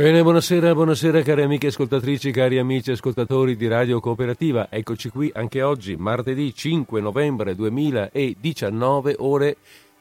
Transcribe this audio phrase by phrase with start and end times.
[0.00, 4.68] Bene, buonasera, buonasera cari amiche ascoltatrici, cari amici ascoltatori di Radio Cooperativa.
[4.70, 9.58] Eccoci qui anche oggi, martedì 5 novembre 2019, ore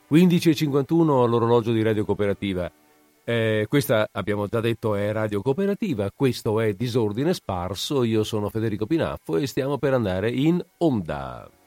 [0.09, 2.71] 15.51 all'orologio di Radio Cooperativa.
[3.25, 8.85] Eh, questa abbiamo già detto è Radio Cooperativa, questo è Disordine Sparso, io sono Federico
[8.85, 11.58] Pinaffo e stiamo per andare in onda.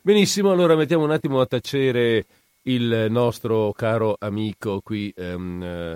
[0.00, 2.24] Benissimo, allora mettiamo un attimo a tacere
[2.62, 5.94] il nostro caro amico qui, um,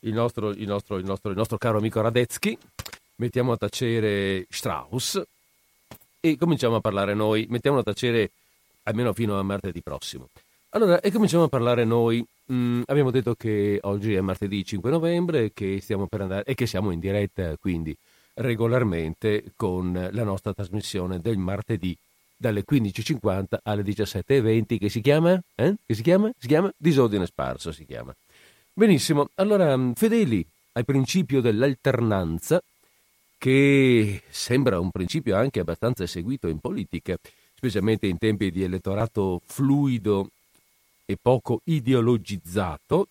[0.00, 2.58] il, nostro, il, nostro, il, nostro, il, nostro, caro amico Radetzky,
[3.16, 5.22] mettiamo a tacere Strauss
[6.18, 8.30] e cominciamo a parlare noi, mettiamo a tacere
[8.82, 10.28] almeno fino a martedì prossimo.
[10.70, 12.24] Allora, e cominciamo a parlare noi.
[12.52, 16.66] Mm, abbiamo detto che oggi è martedì 5 novembre che stiamo per andare, e che
[16.66, 17.96] siamo in diretta quindi
[18.36, 21.96] regolarmente con la nostra trasmissione del martedì
[22.36, 25.40] dalle 15.50 alle 17.20 che si chiama?
[25.54, 25.74] Eh?
[25.84, 26.30] Che si chiama?
[26.38, 28.14] Si chiama Disordine Sparso, si chiama.
[28.72, 32.62] Benissimo, allora mm, fedeli al principio dell'alternanza,
[33.38, 37.16] che sembra un principio anche abbastanza seguito in politica,
[37.54, 40.28] specialmente in tempi di elettorato fluido
[41.06, 43.08] e poco ideologizzato,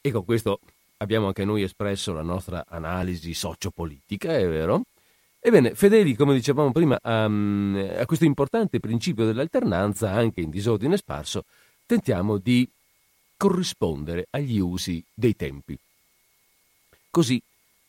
[0.00, 0.60] e con questo
[0.98, 4.82] abbiamo anche noi espresso la nostra analisi sociopolitica, è vero?
[5.38, 11.44] Ebbene, fedeli, come dicevamo prima, a, a questo importante principio dell'alternanza, anche in disordine sparso,
[11.84, 12.66] tentiamo di
[13.36, 15.78] corrispondere agli usi dei tempi.
[17.10, 17.40] Così,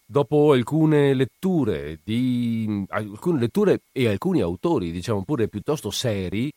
[0.05, 6.51] dopo alcune letture, di, alcune letture e alcuni autori, diciamo pure piuttosto seri,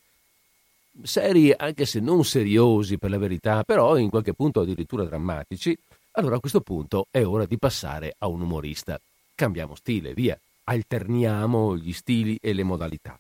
[1.03, 5.77] seri anche se non seriosi per la verità, però in qualche punto addirittura drammatici,
[6.19, 9.01] allora a questo punto è ora di passare a un umorista.
[9.35, 13.19] Cambiamo stile, via alterniamo gli stili e le modalità.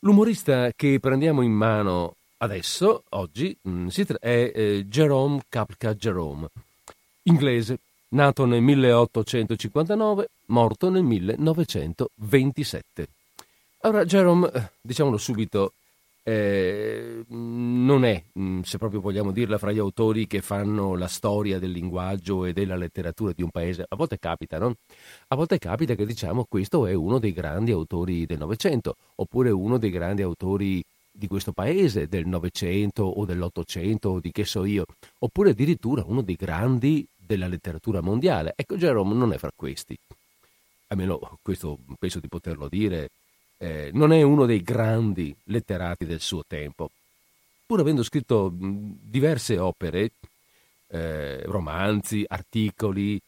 [0.00, 3.88] L'umorista che prendiamo in mano adesso, oggi, mm,
[4.18, 6.48] è eh, Jerome Kapka Jerome,
[7.24, 13.08] inglese, nato nel 1859, morto nel 1927.
[13.80, 15.72] Allora, Jerome, eh, diciamolo subito,
[16.28, 21.60] eh, non è, mm, se proprio vogliamo dirla, fra gli autori che fanno la storia
[21.60, 23.86] del linguaggio e della letteratura di un paese.
[23.88, 24.74] A volte capita, no?
[25.28, 29.78] A volte capita che diciamo questo è uno dei grandi autori del Novecento, oppure uno
[29.78, 30.82] dei grandi autori
[31.12, 34.84] di questo paese, del Novecento o dell'Ottocento o di che so io,
[35.20, 38.52] oppure addirittura uno dei grandi della letteratura mondiale.
[38.56, 39.96] Ecco, Jerome non è fra questi.
[40.88, 43.10] Almeno questo penso di poterlo dire
[43.58, 46.90] eh, non è uno dei grandi letterati del suo tempo,
[47.64, 50.12] pur avendo scritto diverse opere,
[50.88, 53.20] eh, romanzi, articoli,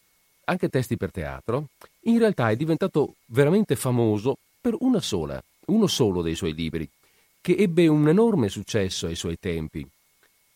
[0.45, 1.69] anche testi per teatro,
[2.03, 6.89] in realtà è diventato veramente famoso per una sola, uno solo dei suoi libri,
[7.41, 9.87] che ebbe un enorme successo ai suoi tempi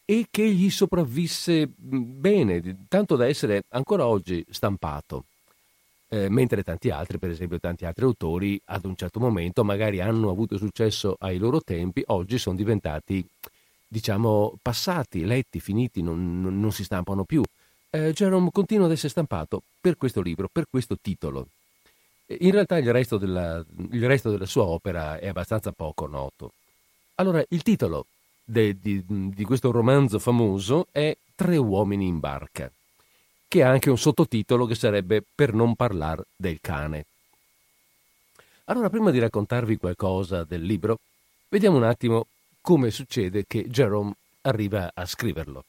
[0.05, 5.25] e che gli sopravvisse bene, tanto da essere ancora oggi stampato
[6.13, 10.29] eh, mentre tanti altri, per esempio tanti altri autori, ad un certo momento magari hanno
[10.29, 13.27] avuto successo ai loro tempi, oggi sono diventati,
[13.89, 17.43] diciamo, passati, letti, finiti, non, non, non si stampano più.
[17.89, 21.47] Eh, Jerome continua ad essere stampato per questo libro, per questo titolo.
[22.27, 26.53] In realtà il resto, della, il resto della sua opera è abbastanza poco noto.
[27.17, 28.05] Allora, il titolo
[28.45, 32.71] de, di, di questo romanzo famoso è Tre uomini in barca
[33.53, 37.05] che ha anche un sottotitolo che sarebbe Per non parlare del cane.
[38.65, 41.01] Allora, prima di raccontarvi qualcosa del libro,
[41.51, 42.29] vediamo un attimo
[42.63, 45.65] come succede che Jerome arriva a scriverlo.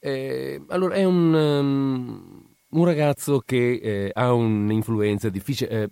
[0.00, 5.70] Eh, allora, è un, um, un ragazzo che eh, ha un'influenza difficile.
[5.70, 5.90] Eh,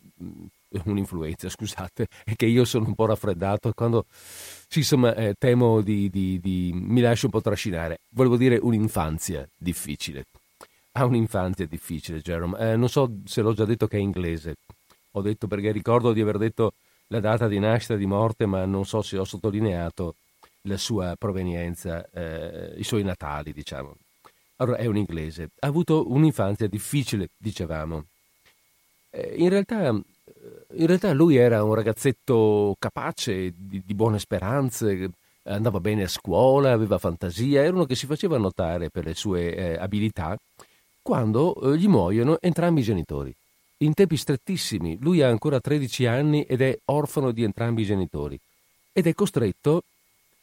[0.84, 4.06] un'influenza, scusate, è che io sono un po' raffreddato quando
[4.66, 8.00] sì, insomma, eh, temo di, di, di, mi lascio un po' trascinare.
[8.08, 10.24] Volevo dire un'infanzia difficile.
[10.94, 12.58] Ha un'infanzia difficile, Jerome.
[12.58, 14.56] Eh, non so se l'ho già detto che è inglese.
[15.12, 16.74] Ho detto perché ricordo di aver detto
[17.08, 20.16] la data di nascita e di morte, ma non so se ho sottolineato
[20.62, 23.96] la sua provenienza, eh, i suoi natali, diciamo.
[24.56, 25.50] Allora, è un inglese.
[25.60, 28.04] Ha avuto un'infanzia difficile, dicevamo.
[29.10, 30.02] Eh, in, realtà, eh,
[30.76, 35.10] in realtà lui era un ragazzetto capace, di, di buone speranze,
[35.44, 39.54] andava bene a scuola, aveva fantasia, era uno che si faceva notare per le sue
[39.54, 40.36] eh, abilità
[41.02, 43.34] quando eh, gli muoiono entrambi i genitori.
[43.78, 48.38] In tempi strettissimi, lui ha ancora 13 anni ed è orfano di entrambi i genitori
[48.92, 49.82] ed è costretto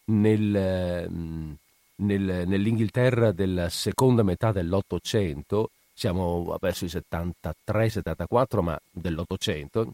[0.06, 1.52] nel, mm,
[1.98, 9.94] nel, nell'Inghilterra della seconda metà dell'Ottocento, siamo verso i 73-74, ma dell'Ottocento,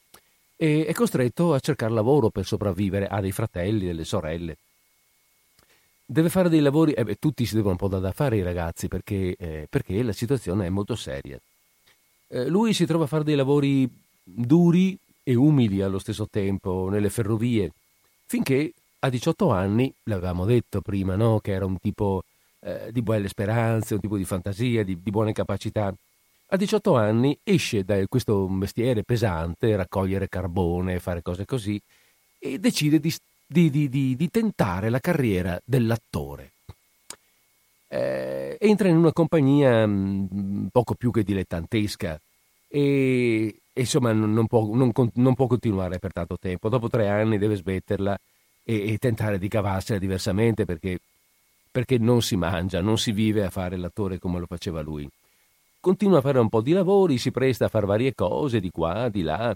[0.55, 4.57] e è costretto a cercare lavoro per sopravvivere, ha dei fratelli, delle sorelle.
[6.05, 8.87] Deve fare dei lavori, eh beh, tutti si devono un po' da fare i ragazzi
[8.87, 11.39] perché, eh, perché la situazione è molto seria.
[12.27, 13.89] Eh, lui si trova a fare dei lavori
[14.23, 17.71] duri e umili allo stesso tempo nelle ferrovie,
[18.25, 21.39] finché a 18 anni, l'avevamo detto prima, no?
[21.39, 22.23] che era un tipo
[22.59, 25.93] eh, di buone speranze, un tipo di fantasia, di, di buone capacità,
[26.49, 31.81] a 18 anni esce da questo mestiere pesante, raccogliere carbone, fare cose così,
[32.37, 33.13] e decide di,
[33.45, 36.51] di, di, di tentare la carriera dell'attore.
[37.87, 42.19] Eh, entra in una compagnia mm, poco più che dilettantesca
[42.67, 46.69] e, e insomma non, può, non, non, può, continuare per tanto tempo.
[46.69, 48.17] Dopo tre anni deve smetterla
[48.63, 50.99] e, e tentare di cavarsela diversamente perché,
[51.71, 55.09] perché non si mangia, non si vive a fare l'attore come lo faceva lui
[55.85, 59.07] continua a fare un po' di lavori, si presta a fare varie cose di qua,
[59.07, 59.55] di là.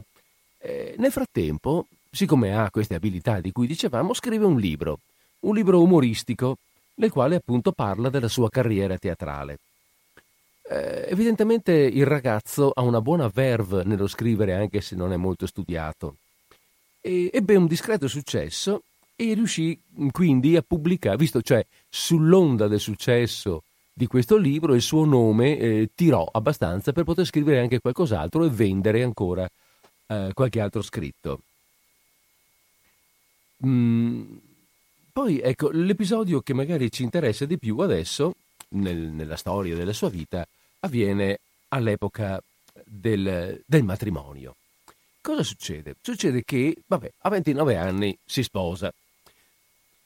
[0.59, 4.99] Eh, nel frattempo, siccome ha queste abilità di cui dicevamo, scrive un libro,
[5.41, 6.57] un libro umoristico,
[6.95, 9.59] nel quale appunto parla della sua carriera teatrale.
[10.69, 15.47] Eh, evidentemente il ragazzo ha una buona verve nello scrivere anche se non è molto
[15.47, 16.15] studiato.
[17.01, 18.83] E ebbe un discreto successo
[19.15, 19.79] e riuscì
[20.11, 25.89] quindi a pubblicare, visto cioè sull'onda del successo di questo libro il suo nome eh,
[25.93, 29.49] tirò abbastanza per poter scrivere anche qualcos'altro e vendere ancora
[30.07, 31.41] eh, qualche altro scritto.
[33.65, 34.37] Mm,
[35.11, 38.35] poi ecco, l'episodio che magari ci interessa di più adesso,
[38.69, 40.47] nel, nella storia della sua vita,
[40.81, 41.39] avviene
[41.69, 42.41] all'epoca
[42.85, 44.55] del, del matrimonio.
[45.21, 45.95] Cosa succede?
[46.01, 48.93] Succede che, vabbè, a 29 anni si sposa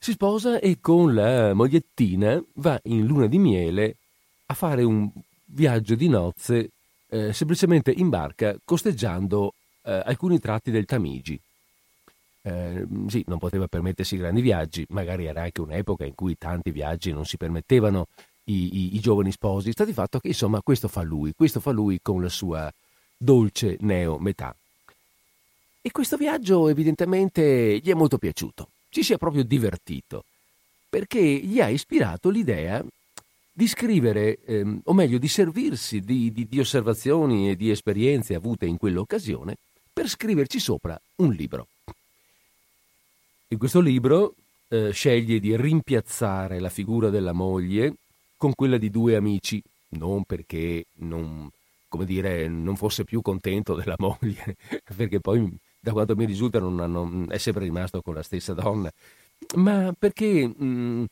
[0.04, 3.96] si sposa e con la mogliettina va in luna di miele
[4.44, 5.10] a fare un
[5.46, 6.72] viaggio di nozze
[7.08, 11.40] eh, semplicemente in barca costeggiando eh, alcuni tratti del Tamigi.
[12.46, 17.10] Eh, sì, non poteva permettersi grandi viaggi, magari era anche un'epoca in cui tanti viaggi
[17.10, 18.06] non si permettevano
[18.44, 19.72] i, i, i giovani sposi.
[19.72, 22.72] Sta di fatto che insomma questo fa lui, questo fa lui con la sua
[23.16, 24.54] dolce neo metà.
[25.80, 30.24] E questo viaggio evidentemente gli è molto piaciuto ci sia proprio divertito,
[30.88, 32.80] perché gli ha ispirato l'idea
[33.50, 38.66] di scrivere, ehm, o meglio di servirsi di, di, di osservazioni e di esperienze avute
[38.66, 39.56] in quell'occasione
[39.92, 41.66] per scriverci sopra un libro.
[43.54, 44.34] In questo libro
[44.66, 47.94] eh, sceglie di rimpiazzare la figura della moglie
[48.36, 51.48] con quella di due amici, non perché non,
[52.00, 54.56] dire, non fosse più contento della moglie,
[54.96, 58.90] perché poi da quanto mi risulta hanno, è sempre rimasto con la stessa donna,
[59.54, 61.06] ma perché, mh,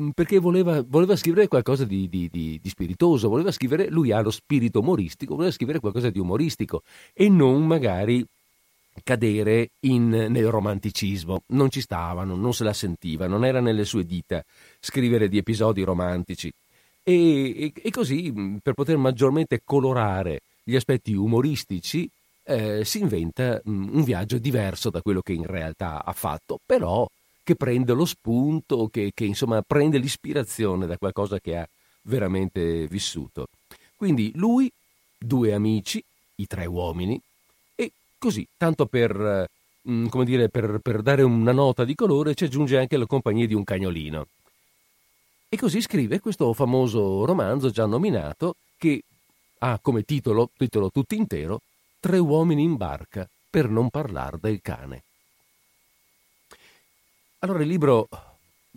[0.00, 4.20] mm, perché voleva, voleva, scrivere qualcosa di, di, di, di, spiritoso, voleva scrivere, lui ha
[4.20, 6.82] lo spirito umoristico, voleva scrivere qualcosa di umoristico
[7.12, 8.26] e non magari
[9.02, 14.04] cadere in, nel romanticismo, non ci stavano, non se la sentiva, non era nelle sue
[14.04, 14.44] dita
[14.80, 16.52] scrivere di episodi romantici.
[17.02, 22.08] E, e, e così, mm, per poter maggiormente colorare gli aspetti umoristici,
[22.44, 26.58] eh, si inventa mh, mm, un viaggio diverso da quello che in realtà ha fatto,
[26.64, 27.06] però
[27.42, 31.68] che prende lo spunto, che, che insomma prende l'ispirazione da qualcosa che ha
[32.02, 33.48] veramente vissuto.
[33.96, 34.70] Quindi lui,
[35.18, 36.02] due amici,
[36.36, 37.20] i tre uomini,
[38.24, 39.50] così, tanto per,
[39.86, 43.46] mm, come dire, per, per dare una nota di colore, ci aggiunge anche la compagnia
[43.46, 44.26] di un cagnolino.
[45.50, 49.02] E così scrive questo famoso romanzo già nominato che
[49.58, 51.60] ha come titolo, titolo tutto intero,
[52.00, 55.02] Tre uomini in barca, per non parlare del cane.
[57.40, 58.08] Allora il libro,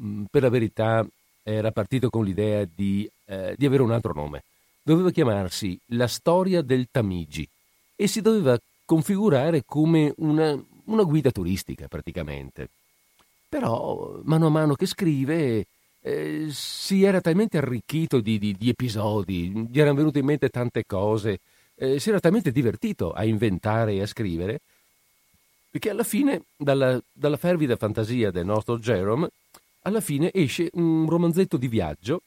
[0.02, 1.06] mm, per la verità,
[1.44, 4.44] era partito con l'idea di, eh, di avere un altro nome.
[4.82, 7.48] Doveva chiamarsi La storia del Tamigi
[7.96, 12.70] e si doveva configurare come una, una guida turistica praticamente.
[13.48, 15.68] Però, mano a mano che scrive,
[16.02, 20.86] eh, si era talmente arricchito di, di, di, episodi, gli erano venute in mente tante
[20.86, 21.40] cose
[21.78, 24.62] eh, si era talmente divertito a inventare e a scrivere
[25.78, 29.30] che alla fine, dalla, dalla fervida fantasia del nostro Jerome,
[29.82, 32.22] alla fine esce un romanzetto di viaggio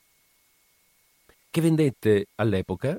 [1.51, 2.97] che vendette all'epoca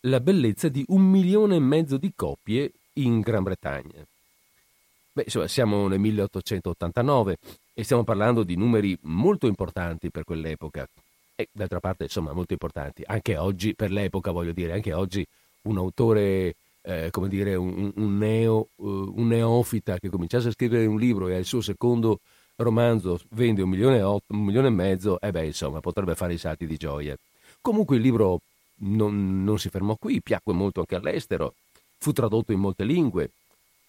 [0.00, 2.70] la bellezza di un milione e mezzo di copie
[3.02, 4.04] in Gran Bretagna.
[5.12, 7.38] Beh, insomma, siamo nel 1889
[7.74, 10.88] e stiamo parlando di numeri molto importanti per quell'epoca.
[11.34, 13.02] E d'altra parte, insomma, molto importanti.
[13.06, 15.26] Anche oggi, per l'epoca, voglio dire, anche oggi
[15.62, 20.86] un autore, eh, come dire, un, un, neo, uh, un, neofita che cominciasse a scrivere
[20.86, 22.20] un libro e al suo secondo
[22.56, 26.38] romanzo vende un milione, otto, un milione e mezzo, e beh, insomma, potrebbe fare i
[26.38, 27.16] salti di gioia.
[27.60, 28.40] Comunque il libro
[28.80, 31.54] non, non si fermò qui, piacque molto anche all'estero,
[31.98, 33.30] fu tradotto in molte lingue,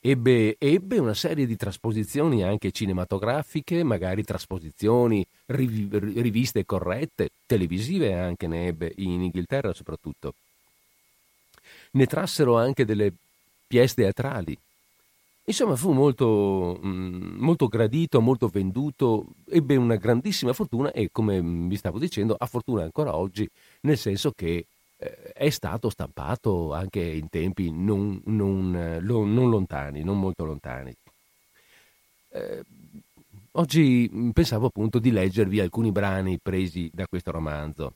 [0.01, 8.47] Ebbe, ebbe, una serie di trasposizioni anche cinematografiche, magari trasposizioni, riv- riviste corrette, televisive anche
[8.47, 10.35] ne ebbe, in Inghilterra soprattutto.
[11.91, 13.11] Ne trassero anche delle
[13.67, 14.57] pièce teatrali.
[15.43, 21.75] Insomma, fu molto, mm, molto gradito, molto venduto, ebbe una grandissima fortuna e, come vi
[21.75, 23.49] stavo dicendo, ha fortuna ancora oggi,
[23.81, 24.65] nel senso che
[24.99, 30.93] è stato stampato anche in tempi non, non, non lontani, non molto lontani.
[32.31, 32.61] Eh,
[33.53, 37.93] oggi pensavo appunto di leggervi alcuni brani presi da questo romanzo.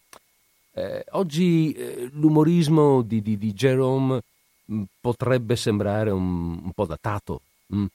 [0.71, 4.21] Eh, oggi eh, l'umorismo di, di, di Jerome
[4.65, 7.85] mh, potrebbe sembrare un, un po' datato, mh.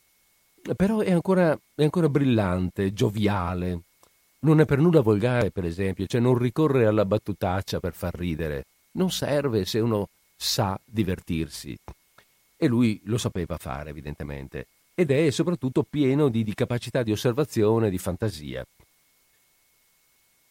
[0.76, 3.80] però è ancora, è ancora brillante, gioviale.
[4.40, 8.66] Non è per nulla volgare, per esempio, cioè non ricorre alla battutaccia per far ridere
[8.98, 11.76] non serve se uno sa divertirsi.
[12.56, 17.88] E lui lo sapeva fare, evidentemente, ed è soprattutto pieno di, di capacità di osservazione,
[17.88, 18.66] di fantasia.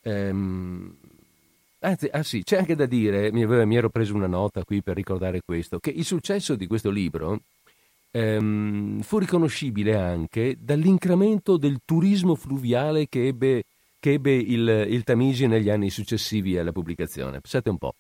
[0.04, 0.96] Ehm,
[1.80, 4.96] anzi, ah sì, c'è anche da dire, mi, mi, ero preso una nota qui per
[4.96, 7.42] ricordare questo, che il successo di questo libro
[8.12, 13.63] ehm, fu riconoscibile anche dall'incremento del turismo fluviale che ebbe,
[14.00, 17.42] che ebbe il, il Tamigi negli anni successivi alla pubblicazione.
[17.42, 17.96] Pensate un po'.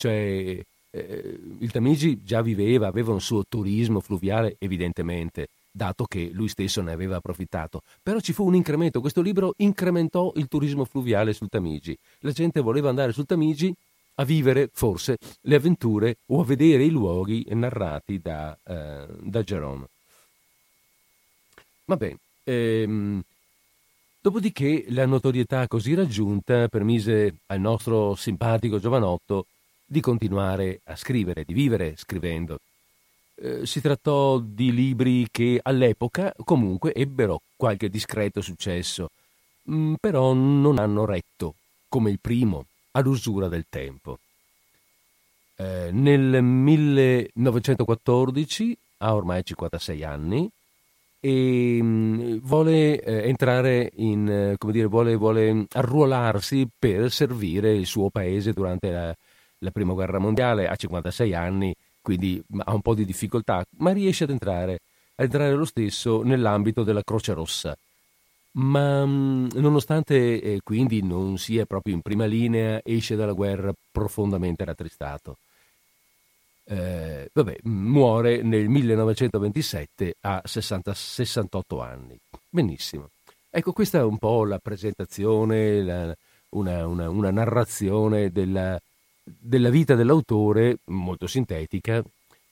[0.00, 0.58] Cioè,
[0.92, 6.80] eh, il Tamigi già viveva, aveva un suo turismo fluviale, evidentemente, dato che lui stesso
[6.80, 7.82] ne aveva approfittato.
[8.02, 11.94] Però ci fu un incremento, questo libro incrementò il turismo fluviale sul Tamigi.
[12.20, 13.74] La gente voleva andare sul Tamigi
[14.14, 19.84] a vivere, forse, le avventure o a vedere i luoghi narrati da, eh, da Jerome.
[21.84, 22.16] Va bene.
[22.44, 23.22] Ehm,
[24.18, 29.44] dopodiché la notorietà così raggiunta permise al nostro simpatico giovanotto
[29.90, 32.60] di continuare a scrivere, di vivere scrivendo.
[33.34, 39.10] Eh, si trattò di libri che all'epoca comunque ebbero qualche discreto successo,
[39.68, 41.56] mm, però non hanno retto,
[41.88, 44.20] come il primo, all'usura del tempo.
[45.56, 50.48] Eh, nel 1914 ha ormai 56 anni
[51.18, 58.08] e mm, vuole eh, entrare in, come dire, vuole, vuole arruolarsi per servire il suo
[58.08, 59.12] paese durante la,
[59.60, 64.24] la prima guerra mondiale, ha 56 anni, quindi ha un po' di difficoltà, ma riesce
[64.24, 64.80] ad entrare,
[65.14, 67.76] ad entrare lo stesso nell'ambito della Croce Rossa.
[68.52, 75.36] Ma nonostante eh, quindi non sia proprio in prima linea, esce dalla guerra profondamente rattristato.
[76.64, 82.18] Eh, vabbè, muore nel 1927 a 60, 68 anni.
[82.48, 83.10] Benissimo.
[83.50, 86.16] Ecco, questa è un po' la presentazione, la,
[86.50, 88.80] una, una, una narrazione della,
[89.38, 92.02] della vita dell'autore, molto sintetica,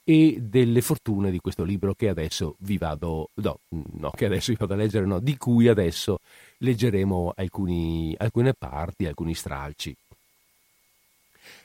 [0.03, 4.57] e delle fortune di questo libro che adesso vi vado, no, no che adesso vi
[4.57, 6.19] vado a leggere, no, di cui adesso
[6.57, 9.95] leggeremo alcuni, alcune parti, alcuni stralci.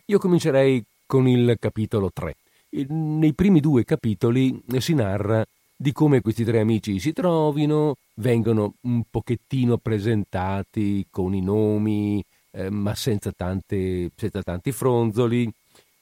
[0.07, 2.37] Io comincerei con il capitolo 3.
[2.89, 5.43] Nei primi due capitoli si narra
[5.77, 12.71] di come questi tre amici si trovino, vengono un pochettino presentati con i nomi, eh,
[12.71, 15.53] ma senza, tante, senza tanti fronzoli,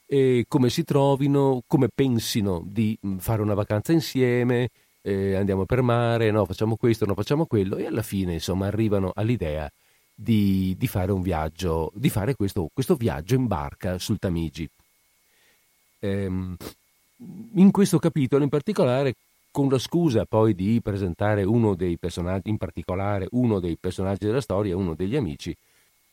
[0.05, 4.69] e come si trovino, come pensino di mm, fare una vacanza insieme,
[5.01, 9.11] eh, andiamo per mare, no, facciamo questo, no, facciamo quello, e alla fine insomma arrivano
[9.15, 9.69] all'idea
[10.13, 14.69] di, di fare un viaggio, di fare questo, questo, viaggio in barca sul Tamigi.
[15.99, 16.55] Ehm,
[17.55, 19.15] in questo capitolo in particolare
[19.49, 24.41] con la scusa poi di presentare uno dei personaggi, in particolare uno dei personaggi della
[24.41, 25.55] storia, uno degli amici,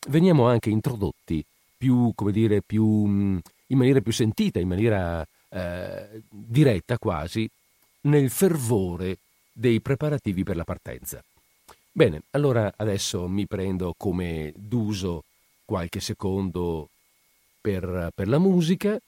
[0.09, 1.45] veniamo anche introdotti
[1.77, 3.39] più, come dire, più, mm,
[3.69, 7.49] in maniera più sentita, in maniera eh, diretta quasi,
[8.03, 9.19] nel fervore
[9.53, 11.23] dei preparativi per la partenza.
[11.93, 15.25] Bene, allora adesso mi prendo come d'uso
[15.65, 16.89] qualche secondo
[17.61, 18.99] per, per la musica,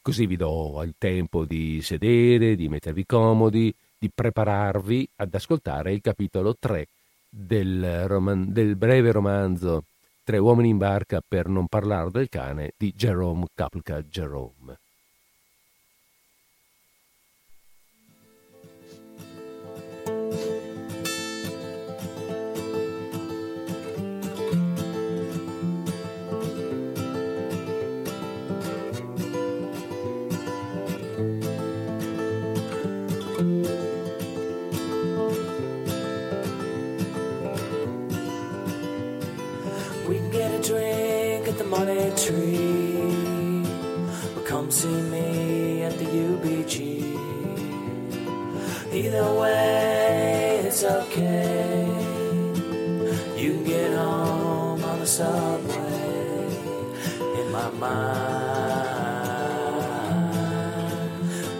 [0.00, 6.00] così vi do il tempo di sedere, di mettervi comodi, di prepararvi ad ascoltare il
[6.00, 6.86] capitolo 3
[7.36, 9.84] del, roman- del breve romanzo
[10.24, 14.78] Tre uomini in barca per non parlare del cane di Jerome Kapelka Jerome.
[44.46, 46.78] Come see me at the UBG.
[48.92, 51.86] Either way, it's okay.
[53.36, 56.48] You can get home on the subway.
[57.40, 58.08] In my mind,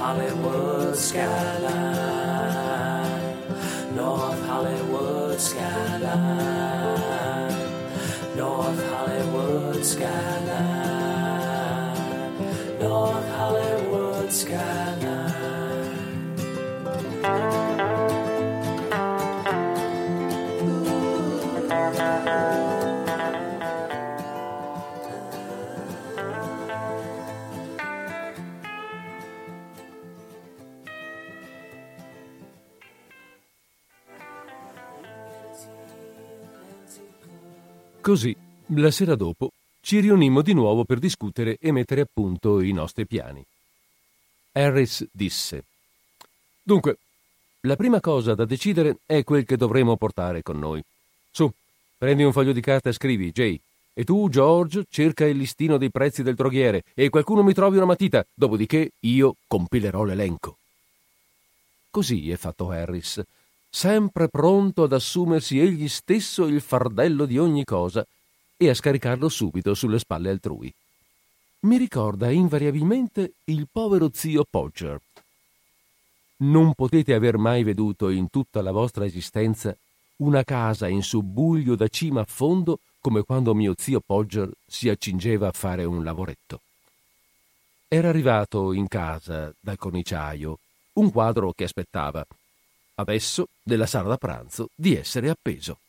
[0.10, 1.70] Hollywood skyline,
[3.96, 6.10] North Hollywood skyline,
[8.36, 10.50] North Hollywood skyline,
[12.80, 14.99] North Hollywood skyline.
[38.10, 38.36] Così,
[38.70, 39.51] la sera dopo,
[39.82, 43.46] ci riunimmo di nuovo per discutere e mettere a punto i nostri piani.
[44.54, 45.63] Harris disse:
[46.63, 46.98] Dunque,
[47.62, 50.82] la prima cosa da decidere è quel che dovremo portare con noi.
[51.30, 51.51] Su,
[52.00, 53.62] prendi un foglio di carta e scrivi, Jay.
[53.94, 57.86] E tu, George, cerca il listino dei prezzi del droghiere e qualcuno mi trovi una
[57.86, 60.58] matita, dopodiché io compilerò l'elenco.
[61.92, 63.22] Così è fatto Harris,
[63.70, 68.06] sempre pronto ad assumersi egli stesso il fardello di ogni cosa
[68.58, 70.74] e a scaricarlo subito sulle spalle altrui.
[71.62, 75.00] Mi ricorda invariabilmente il povero zio Podger.
[76.38, 79.76] Non potete aver mai veduto in tutta la vostra esistenza
[80.18, 85.50] una casa in subbuglio da cima a fondo come quando mio zio Podger si accingeva
[85.50, 86.62] a fare un lavoretto.
[87.88, 90.60] Era arrivato in casa dal corniciaio
[90.93, 92.26] un quadro che aspettava,
[93.00, 95.80] adesso, nella sala da pranzo, di essere appeso.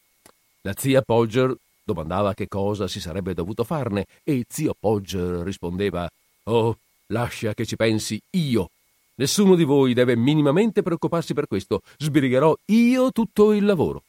[0.63, 6.09] La zia Podger domandava che cosa si sarebbe dovuto farne e zio Podger rispondeva
[6.45, 8.71] Oh, lascia che ci pensi io.
[9.17, 11.83] Nessuno di voi deve minimamente preoccuparsi per questo.
[11.99, 14.03] Sbrigherò io tutto il lavoro.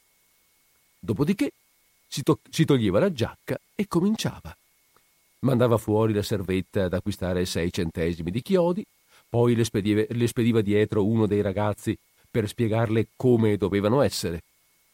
[0.99, 1.51] Dopodiché
[2.07, 4.55] si, to- si toglieva la giacca e cominciava.
[5.39, 8.85] Mandava fuori la servetta ad acquistare sei centesimi di chiodi,
[9.27, 11.97] poi le spediva, le spediva dietro uno dei ragazzi
[12.31, 14.41] per spiegarle come dovevano essere.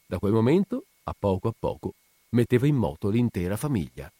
[0.06, 1.94] Da quel momento, a poco a poco,
[2.30, 4.12] metteva in moto l'intera famiglia.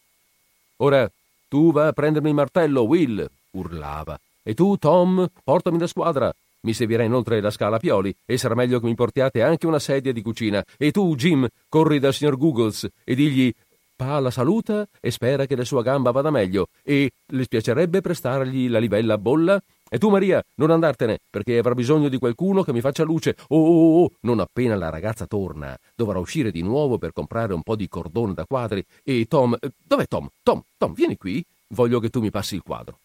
[0.78, 1.10] Ora,
[1.50, 4.20] tu va a prendermi il martello, Will, urlava.
[4.44, 6.34] E tu, Tom, portami la squadra.
[6.62, 10.12] Mi servirà inoltre la scala pioli e sarà meglio che mi portiate anche una sedia
[10.12, 10.64] di cucina.
[10.78, 13.54] E tu, Jim, corri dal signor Googles e digli
[13.98, 18.70] Pa la saluta e spera che la sua gamba vada meglio e le spiacerebbe prestargli
[18.70, 19.60] la livella a bolla?
[19.90, 23.38] E tu, Maria, non andartene, perché avrà bisogno di qualcuno che mi faccia luce.
[23.48, 27.64] Oh, oh, oh, non appena la ragazza torna, dovrà uscire di nuovo per comprare un
[27.64, 28.86] po' di cordone da quadri.
[29.04, 30.28] E Tom, eh, dov'è Tom?
[30.44, 31.44] Tom, Tom, vieni qui.
[31.70, 33.00] Voglio che tu mi passi il quadro.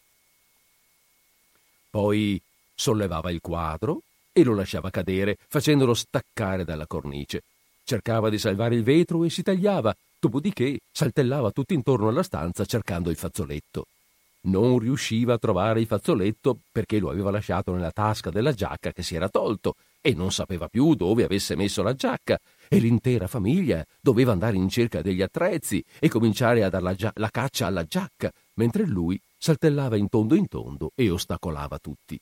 [1.91, 2.41] Poi
[2.75, 7.43] sollevava il quadro e lo lasciava cadere, facendolo staccare dalla cornice.
[7.85, 13.11] Cercava di salvare il vetro e si tagliava, dopodiché saltellava tutto intorno alla stanza cercando
[13.11, 13.87] il fazzoletto.
[14.45, 19.03] Non riusciva a trovare il fazzoletto perché lo aveva lasciato nella tasca della giacca che
[19.05, 23.85] si era tolto e non sapeva più dove avesse messo la giacca e l'intera famiglia
[24.01, 27.85] doveva andare in cerca degli attrezzi e cominciare a dar la, gia- la caccia alla
[27.85, 32.19] giacca, mentre lui saltellava in tondo in tondo e ostacolava tutti.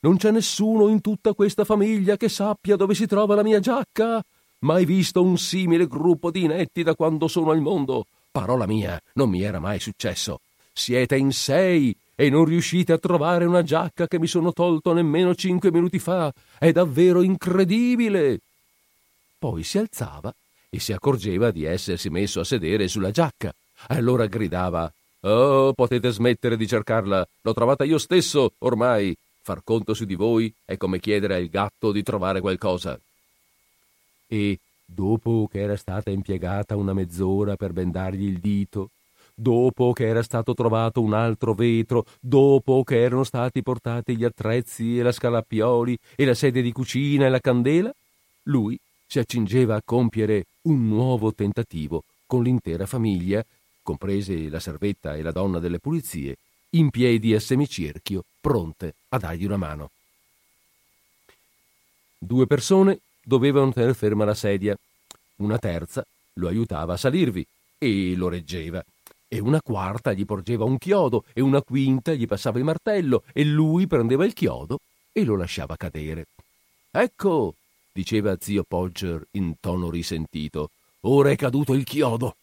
[0.00, 4.22] Non c'è nessuno in tutta questa famiglia che sappia dove si trova la mia giacca?
[4.60, 8.06] Mai visto un simile gruppo di inetti da quando sono al mondo?
[8.30, 10.38] Parola mia, non mi era mai successo.
[10.78, 15.34] Siete in sei e non riuscite a trovare una giacca che mi sono tolto nemmeno
[15.34, 16.32] cinque minuti fa.
[16.56, 18.38] È davvero incredibile.
[19.36, 20.32] Poi si alzava
[20.70, 23.52] e si accorgeva di essersi messo a sedere sulla giacca.
[23.88, 24.90] Allora gridava
[25.22, 27.26] Oh, potete smettere di cercarla.
[27.40, 29.16] L'ho trovata io stesso, ormai.
[29.42, 32.96] Far conto su di voi è come chiedere al gatto di trovare qualcosa.
[34.28, 38.90] E dopo che era stata impiegata una mezz'ora per bendargli il dito,
[39.40, 44.98] dopo che era stato trovato un altro vetro, dopo che erano stati portati gli attrezzi
[44.98, 47.94] e la scalappioli e la sedia di cucina e la candela,
[48.44, 53.44] lui si accingeva a compiere un nuovo tentativo con l'intera famiglia,
[53.80, 56.36] comprese la servetta e la donna delle pulizie,
[56.70, 59.90] in piedi a semicerchio, pronte a dargli una mano.
[62.18, 64.76] Due persone dovevano tenere ferma la sedia,
[65.36, 67.46] una terza lo aiutava a salirvi
[67.78, 68.84] e lo reggeva,
[69.28, 73.44] e una quarta gli porgeva un chiodo e una quinta gli passava il martello e
[73.44, 74.80] lui prendeva il chiodo
[75.12, 76.26] e lo lasciava cadere.
[76.90, 77.54] Ecco,
[77.92, 80.70] diceva zio Podger in tono risentito,
[81.02, 82.36] ora è caduto il chiodo.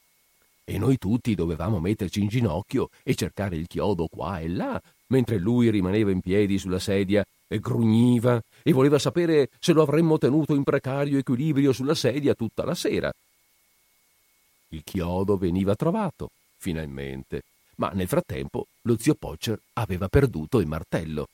[0.63, 5.37] E noi tutti dovevamo metterci in ginocchio e cercare il chiodo qua e là, mentre
[5.37, 10.55] lui rimaneva in piedi sulla sedia e grugniva e voleva sapere se lo avremmo tenuto
[10.55, 13.11] in precario equilibrio sulla sedia tutta la sera.
[14.69, 16.29] Il chiodo veniva trovato,
[16.65, 17.43] finalmente,
[17.75, 21.28] ma nel frattempo lo zio Pocher aveva perduto il martello.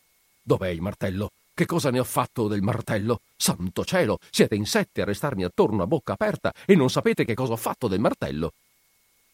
[0.44, 1.32] Dov'è il martello?
[1.54, 3.22] Che cosa ne ho fatto del martello?
[3.38, 7.34] Santo cielo, siete in sette a restarmi attorno a bocca aperta e non sapete che
[7.34, 8.52] cosa ho fatto del martello.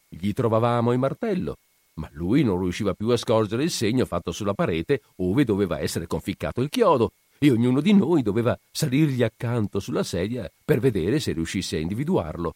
[0.07, 1.57] Gli trovavamo il martello,
[1.95, 6.05] ma lui non riusciva più a scorgere il segno fatto sulla parete ove doveva essere
[6.05, 11.33] conficcato il chiodo, e ognuno di noi doveva salirgli accanto sulla sedia per vedere se
[11.33, 12.53] riuscisse a individuarlo.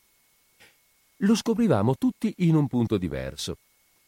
[1.24, 3.58] Lo scoprivamo tutti in un punto diverso.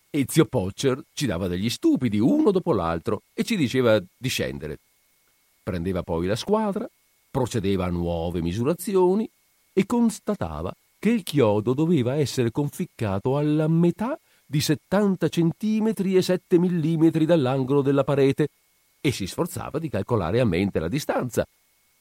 [0.09, 4.79] E zio Pocher ci dava degli stupidi uno dopo l'altro e ci diceva di scendere.
[5.61, 6.89] Prendeva poi la squadra,
[7.29, 9.29] procedeva a nuove misurazioni
[9.73, 16.57] e constatava che il chiodo doveva essere conficcato alla metà di 70 centimetri e 7
[16.57, 18.47] millimetri dall'angolo della parete
[19.01, 21.45] e si sforzava di calcolare a mente la distanza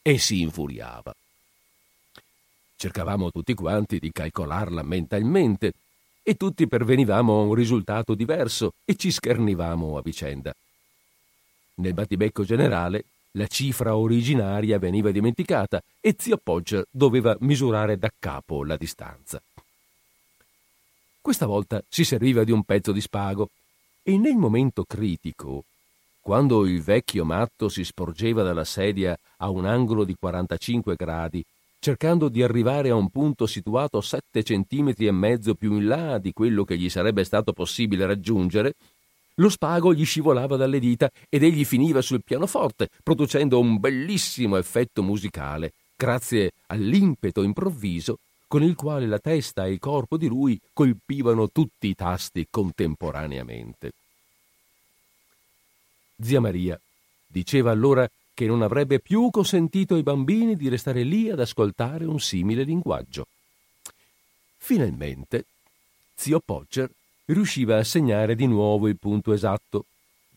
[0.01, 1.15] e si infuriava.
[2.83, 5.73] Cercavamo tutti quanti di calcolarla mentalmente
[6.21, 10.53] e tutti pervenivamo a un risultato diverso e ci schernivamo a vicenda.
[11.75, 18.65] Nel battibecco generale la cifra originaria veniva dimenticata e zio Podger doveva misurare da capo
[18.65, 19.41] la distanza.
[21.21, 23.51] Questa volta si serviva di un pezzo di spago
[24.03, 25.67] e nel momento critico,
[26.21, 31.45] quando il vecchio matto si sporgeva dalla sedia a un angolo di 45 gradi,
[31.83, 36.33] cercando di arrivare a un punto situato sette centimetri e mezzo più in là di
[36.33, 38.75] quello che gli sarebbe stato possibile raggiungere,
[39.35, 45.03] lo spago gli scivolava dalle dita ed egli finiva sul pianoforte, producendo un bellissimo effetto
[45.03, 51.51] musicale, grazie all'impeto improvviso con il quale la testa e il corpo di lui colpivano
[51.51, 53.91] tutti i tasti contemporaneamente.
[56.21, 56.81] Zia Maria
[57.27, 58.09] diceva allora
[58.43, 63.29] che non avrebbe più consentito ai bambini di restare lì ad ascoltare un simile linguaggio.
[64.57, 65.45] Finalmente,
[66.17, 66.91] zio Pocher
[67.27, 69.87] riusciva a segnare di nuovo il punto esatto.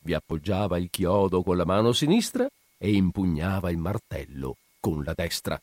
[0.02, 5.60] Vi appoggiava il chiodo con la mano sinistra e impugnava il martello con la destra.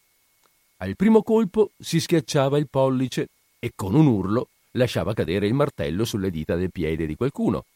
[0.78, 3.28] Al primo colpo si schiacciava il pollice
[3.60, 7.66] e con un urlo lasciava cadere il martello sulle dita del piede di qualcuno.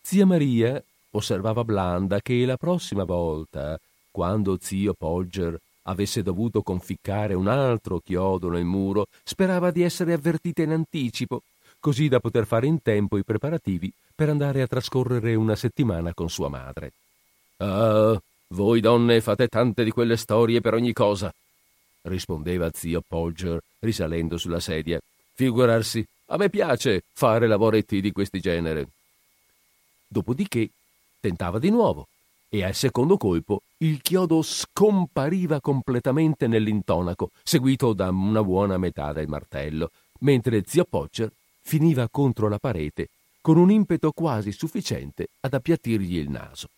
[0.00, 0.82] Zia Maria
[1.16, 3.78] osservava blanda che la prossima volta,
[4.10, 10.62] quando zio Polger avesse dovuto conficcare un altro chiodo nel muro, sperava di essere avvertita
[10.62, 11.42] in anticipo
[11.78, 16.28] così da poter fare in tempo i preparativi per andare a trascorrere una settimana con
[16.28, 16.92] sua madre.
[17.58, 21.32] Ah, voi donne fate tante di quelle storie per ogni cosa,
[22.02, 25.00] rispondeva zio Polger risalendo sulla sedia.
[25.34, 28.88] Figurarsi, a me piace fare lavoretti di questo genere.
[30.08, 30.68] Dopodiché
[31.20, 32.08] tentava di nuovo
[32.48, 39.28] e al secondo colpo il chiodo scompariva completamente nell'intonaco, seguito da una buona metà del
[39.28, 43.08] martello, mentre zio Pocher finiva contro la parete
[43.40, 46.68] con un impeto quasi sufficiente ad appiattirgli il naso.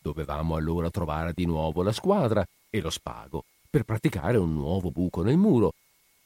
[0.00, 5.22] Dovevamo allora trovare di nuovo la squadra e lo spago per praticare un nuovo buco
[5.22, 5.72] nel muro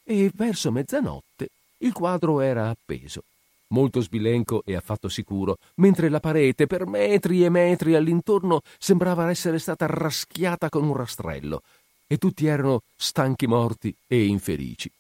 [0.05, 1.49] e verso mezzanotte
[1.79, 3.23] il quadro era appeso,
[3.73, 9.59] molto sbilenco e affatto sicuro, mentre la parete per metri e metri all'intorno sembrava essere
[9.59, 11.63] stata raschiata con un rastrello
[12.07, 14.91] e tutti erano stanchi morti e infelici.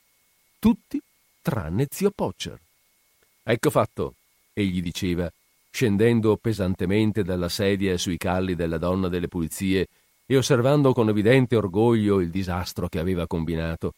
[0.58, 1.00] Tutti
[1.40, 2.58] tranne zio Pocher.
[3.42, 4.14] Ecco fatto,
[4.52, 5.30] egli diceva,
[5.70, 9.88] scendendo pesantemente dalla sedia sui calli della donna delle pulizie
[10.24, 13.94] e osservando con evidente orgoglio il disastro che aveva combinato.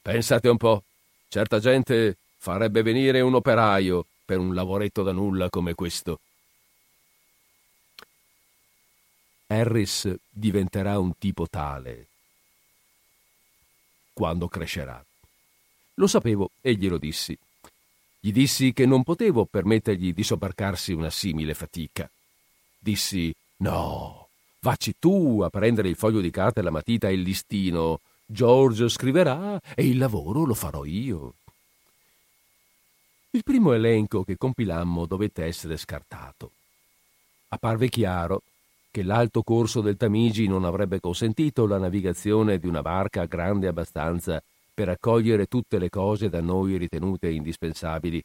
[0.00, 0.82] Pensate un po',
[1.28, 6.20] certa gente farebbe venire un operaio per un lavoretto da nulla come questo.
[9.48, 12.06] Harris diventerà un tipo tale
[14.18, 15.04] quando crescerà.
[15.94, 17.38] Lo sapevo e glielo dissi.
[18.18, 22.10] Gli dissi che non potevo permettergli di sobbarcarsi una simile fatica.
[22.78, 27.22] Dissi: No, vacci tu a prendere il foglio di carta e la matita e il
[27.22, 28.00] listino.
[28.26, 31.34] Giorgio scriverà e il lavoro lo farò io.
[33.30, 36.52] Il primo elenco che compilammo dovette essere scartato.
[37.48, 38.42] Apparve chiaro
[38.90, 44.42] che l'alto corso del Tamigi non avrebbe consentito la navigazione di una barca grande abbastanza
[44.72, 48.22] per accogliere tutte le cose da noi ritenute indispensabili.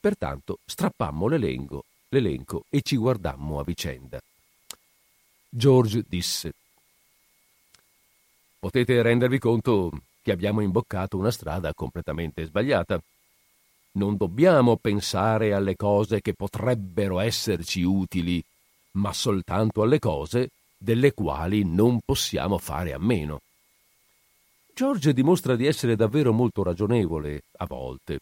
[0.00, 4.18] Pertanto strappammo l'elenco, l'elenco e ci guardammo a vicenda.
[5.50, 6.54] George disse:
[8.58, 9.92] potete rendervi conto
[10.22, 13.00] che abbiamo imboccato una strada completamente sbagliata.
[13.96, 18.42] Non dobbiamo pensare alle cose che potrebbero esserci utili,
[18.92, 23.40] ma soltanto alle cose delle quali non possiamo fare a meno.
[24.74, 28.20] George dimostra di essere davvero molto ragionevole, a volte,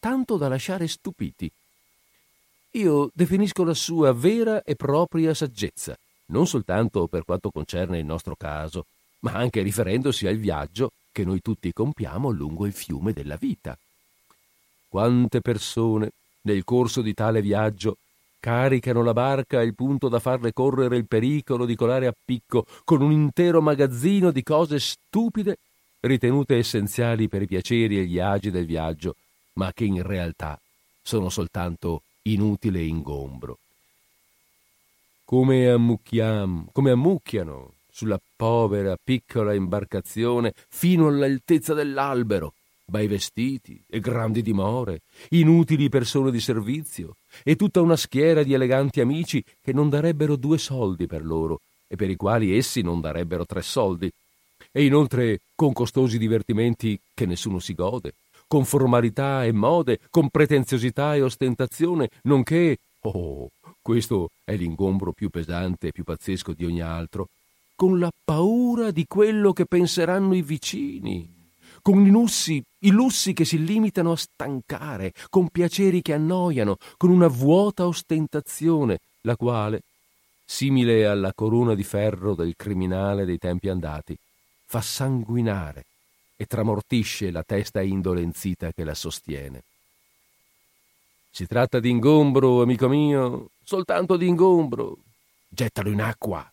[0.00, 1.50] tanto da lasciare stupiti.
[2.70, 5.94] Io definisco la sua vera e propria saggezza,
[6.26, 8.86] non soltanto per quanto concerne il nostro caso,
[9.20, 13.76] ma anche riferendosi al viaggio che noi tutti compiamo lungo il fiume della vita.
[14.92, 16.10] Quante persone,
[16.42, 17.96] nel corso di tale viaggio,
[18.38, 23.00] caricano la barca al punto da farle correre il pericolo di colare a picco con
[23.00, 25.56] un intero magazzino di cose stupide
[26.00, 29.16] ritenute essenziali per i piaceri e gli agi del viaggio,
[29.54, 30.60] ma che in realtà
[31.00, 33.60] sono soltanto inutile ingombro.
[35.24, 42.52] Come, ammucchiam, come ammucchiano sulla povera piccola imbarcazione fino all'altezza dell'albero,
[42.84, 49.00] bei vestiti e grandi dimore, inutili persone di servizio e tutta una schiera di eleganti
[49.00, 53.44] amici che non darebbero due soldi per loro e per i quali essi non darebbero
[53.44, 54.10] tre soldi,
[54.70, 58.14] e inoltre con costosi divertimenti che nessuno si gode,
[58.46, 63.50] con formalità e mode, con pretenziosità e ostentazione, nonché, oh,
[63.82, 67.28] questo è l'ingombro più pesante e più pazzesco di ogni altro,
[67.74, 71.28] con la paura di quello che penseranno i vicini,
[71.82, 77.10] con i lussi, i lussi che si limitano a stancare, con piaceri che annoiano, con
[77.10, 79.82] una vuota ostentazione, la quale,
[80.44, 84.16] simile alla corona di ferro del criminale dei tempi andati,
[84.66, 85.84] fa sanguinare
[86.36, 89.62] e tramortisce la testa indolenzita che la sostiene.
[91.30, 94.98] Si tratta di ingombro, amico mio, soltanto di ingombro.
[95.48, 96.50] Gettalo in acqua.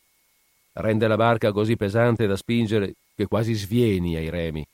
[0.73, 4.65] Rende la barca così pesante da spingere che quasi svieni ai remi.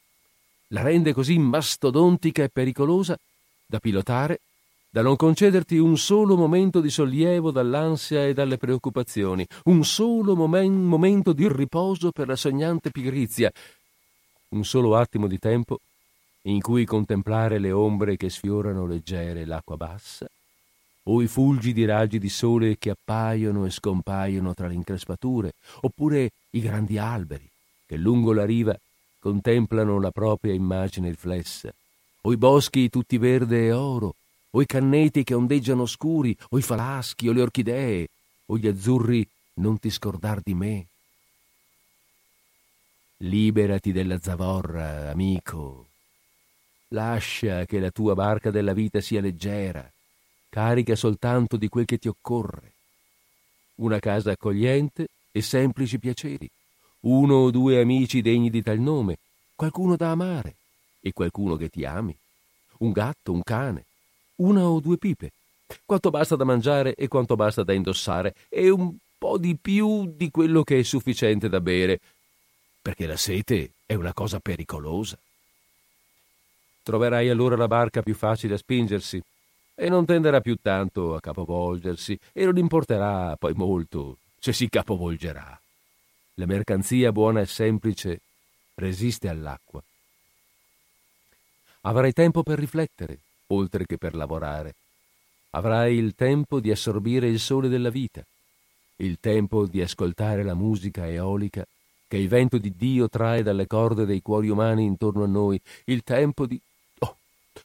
[0.76, 3.18] La rende così mastodontica e pericolosa
[3.66, 4.42] da pilotare
[4.90, 10.84] da non concederti un solo momento di sollievo dall'ansia e dalle preoccupazioni, un solo momen-
[10.84, 13.50] momento di riposo per la sognante pigrizia,
[14.50, 15.80] un solo attimo di tempo
[16.44, 20.28] in cui contemplare le ombre che sfiorano leggere l'acqua bassa,
[21.04, 26.60] o i fulgidi raggi di sole che appaiono e scompaiono tra le increspature, oppure i
[26.60, 27.50] grandi alberi
[27.86, 28.78] che lungo la riva
[29.26, 31.74] contemplano la propria immagine riflessa,
[32.22, 34.14] o i boschi tutti verde e oro,
[34.52, 38.08] o i canneti che ondeggiano scuri, o i falaschi, o le orchidee,
[38.46, 40.86] o gli azzurri non ti scordar di me.
[43.18, 45.88] Liberati della zavorra, amico.
[46.90, 49.92] Lascia che la tua barca della vita sia leggera,
[50.50, 52.74] carica soltanto di quel che ti occorre.
[53.78, 56.48] Una casa accogliente e semplici piaceri,
[57.06, 59.18] uno o due amici degni di tal nome,
[59.56, 60.56] qualcuno da amare
[61.00, 62.16] e qualcuno che ti ami,
[62.80, 63.86] un gatto, un cane,
[64.38, 65.32] una o due pipe,
[65.86, 70.32] quanto basta da mangiare e quanto basta da indossare, e un po' di più di
[70.32, 72.00] quello che è sufficiente da bere,
[72.82, 75.18] perché la sete è una cosa pericolosa.
[76.84, 79.22] Troverai allora la barca più facile a spingersi
[79.76, 85.60] e non tenderà più tanto a capovolgersi e non importerà poi molto se si capovolgerà.
[86.38, 88.20] La mercanzia buona e semplice
[88.76, 89.82] resiste all'acqua.
[91.84, 94.76] Avrai tempo per riflettere, oltre che per lavorare.
[95.52, 98.22] Avrai il tempo di assorbire il sole della vita,
[98.98, 101.66] il tempo di ascoltare la musica eolica
[102.06, 106.04] che il vento di Dio trae dalle corde dei cuori umani intorno a noi, il
[106.04, 106.60] tempo di...
[107.00, 107.16] Oh,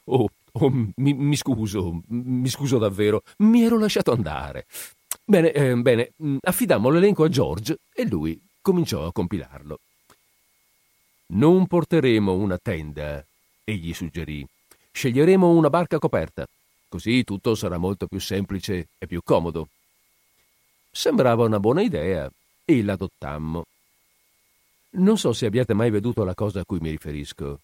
[0.05, 4.67] oh, oh mi, mi, scuso, mi scuso davvero, mi ero lasciato andare.
[5.25, 9.81] Bene, eh, bene, mm, affidammo l'elenco a George e lui cominciò a compilarlo.
[11.33, 13.25] Non porteremo una tenda,
[13.65, 14.47] egli suggerì.
[14.93, 16.47] Sceglieremo una barca coperta,
[16.89, 19.69] così tutto sarà molto più semplice e più comodo.
[20.91, 22.29] Sembrava una buona idea
[22.65, 23.65] e l'adottammo.
[24.93, 27.61] Non so se abbiate mai veduto la cosa a cui mi riferisco.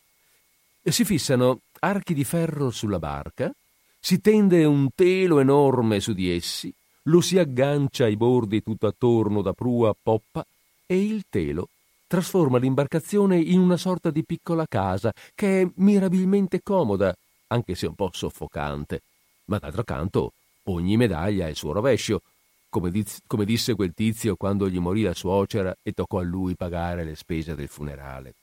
[0.82, 3.52] Si fissano archi di ferro sulla barca,
[3.98, 6.72] si tende un telo enorme su di essi,
[7.04, 10.46] lo si aggancia ai bordi tutto attorno da prua a poppa
[10.86, 11.68] e il telo
[12.06, 17.14] trasforma l'imbarcazione in una sorta di piccola casa che è mirabilmente comoda,
[17.48, 19.02] anche se un po' soffocante.
[19.46, 20.32] Ma d'altro canto,
[20.64, 22.22] ogni medaglia ha il suo rovescio,
[22.68, 26.54] come, diz- come disse quel tizio quando gli morì la suocera e toccò a lui
[26.54, 28.34] pagare le spese del funerale.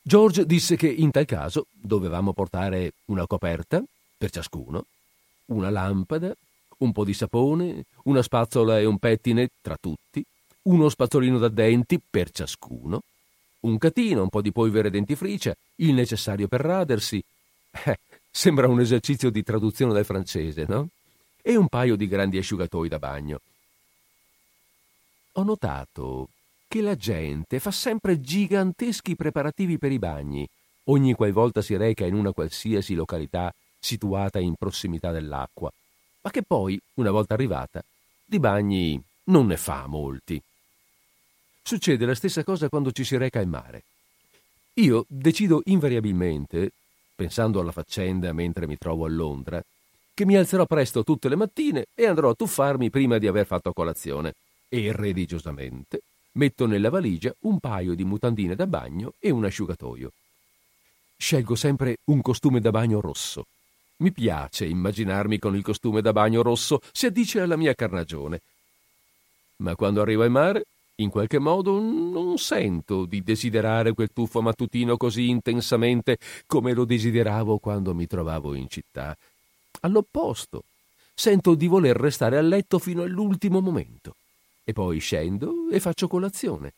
[0.00, 3.82] George disse che in tal caso dovevamo portare una coperta
[4.16, 4.86] per ciascuno,
[5.46, 6.34] una lampada,
[6.78, 10.24] un po' di sapone, una spazzola e un pettine tra tutti,
[10.62, 13.02] uno spazzolino da denti per ciascuno,
[13.60, 17.22] un catino, un po' di polvere dentifricia, il necessario per radersi.
[17.84, 17.98] Eh,
[18.30, 20.88] sembra un esercizio di traduzione dal francese, no?
[21.42, 23.40] E un paio di grandi asciugatoi da bagno.
[25.32, 26.28] Ho notato
[26.68, 30.46] che la gente fa sempre giganteschi preparativi per i bagni,
[30.84, 35.72] ogni qualvolta si reca in una qualsiasi località situata in prossimità dell'acqua,
[36.28, 37.82] ma che poi, una volta arrivata,
[38.22, 40.40] di bagni non ne fa molti.
[41.62, 43.84] Succede la stessa cosa quando ci si reca in mare.
[44.74, 46.70] Io decido invariabilmente,
[47.16, 49.64] pensando alla faccenda mentre mi trovo a Londra,
[50.12, 53.72] che mi alzerò presto tutte le mattine e andrò a tuffarmi prima di aver fatto
[53.72, 54.34] colazione
[54.68, 56.00] e religiosamente
[56.32, 60.12] metto nella valigia un paio di mutandine da bagno e un asciugatoio.
[61.16, 63.46] Scelgo sempre un costume da bagno rosso.
[64.00, 68.40] Mi piace immaginarmi con il costume da bagno rosso, si addice alla mia carnagione.
[69.56, 74.96] Ma quando arrivo al mare, in qualche modo non sento di desiderare quel tuffo mattutino
[74.96, 79.16] così intensamente come lo desideravo quando mi trovavo in città.
[79.80, 80.62] All'opposto,
[81.14, 84.14] sento di voler restare a letto fino all'ultimo momento
[84.62, 86.72] e poi scendo e faccio colazione.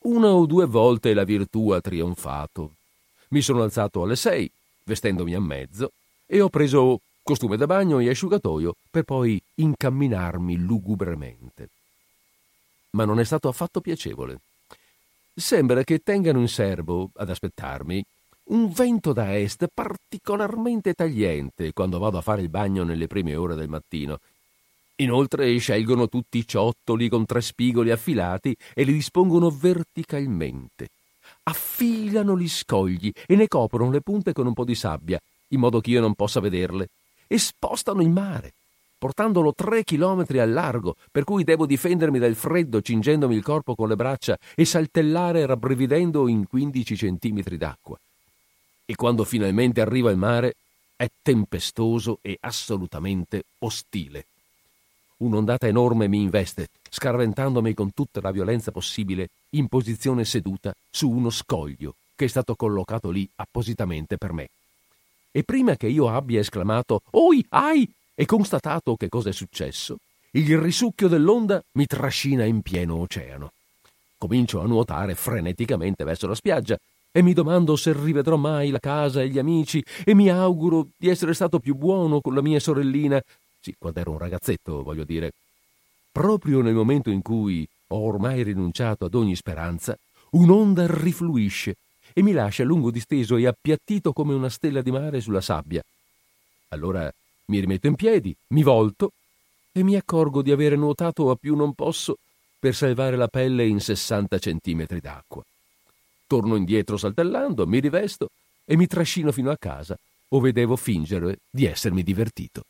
[0.00, 2.72] Una o due volte la virtù ha trionfato.
[3.28, 4.50] Mi sono alzato alle sei,
[4.86, 5.92] vestendomi a mezzo,
[6.24, 11.68] e ho preso costume da bagno e asciugatoio per poi incamminarmi lugubremente.
[12.90, 14.40] Ma non è stato affatto piacevole.
[15.34, 18.02] Sembra che tengano in serbo, ad aspettarmi,
[18.44, 23.56] un vento da est particolarmente tagliente quando vado a fare il bagno nelle prime ore
[23.56, 24.20] del mattino
[24.98, 30.88] Inoltre scelgono tutti i ciottoli con tre spigoli affilati e li dispongono verticalmente.
[31.48, 35.80] Affilano gli scogli e ne coprono le punte con un po' di sabbia, in modo
[35.80, 36.88] che io non possa vederle,
[37.28, 38.52] e spostano il mare,
[38.98, 43.86] portandolo tre chilometri al largo, per cui devo difendermi dal freddo cingendomi il corpo con
[43.88, 47.96] le braccia e saltellare rabbrividendo in quindici centimetri d'acqua.
[48.84, 50.56] E quando finalmente arrivo al mare
[50.96, 54.26] è tempestoso e assolutamente ostile.
[55.18, 61.30] Un'ondata enorme mi investe, scarventandomi con tutta la violenza possibile in posizione seduta su uno
[61.30, 64.48] scoglio che è stato collocato lì appositamente per me.
[65.30, 67.88] E prima che io abbia esclamato Oi, ai!
[68.14, 69.98] e constatato che cosa è successo,
[70.32, 73.52] il risucchio dell'onda mi trascina in pieno oceano.
[74.16, 76.78] Comincio a nuotare freneticamente verso la spiaggia
[77.12, 81.08] e mi domando se rivedrò mai la casa e gli amici e mi auguro di
[81.08, 83.22] essere stato più buono con la mia sorellina
[83.60, 85.32] sì, quando ero un ragazzetto, voglio dire.
[86.12, 89.96] Proprio nel momento in cui ho ormai rinunciato ad ogni speranza,
[90.30, 91.76] un'onda rifluisce
[92.12, 95.82] e mi lascia lungo disteso e appiattito come una stella di mare sulla sabbia.
[96.68, 97.12] Allora
[97.46, 99.12] mi rimetto in piedi, mi volto
[99.72, 102.16] e mi accorgo di avere nuotato a più non posso
[102.58, 105.44] per salvare la pelle in 60 centimetri d'acqua.
[106.26, 108.28] Torno indietro saltellando, mi rivesto
[108.64, 109.96] e mi trascino fino a casa,
[110.28, 112.62] ove devo fingere di essermi divertito.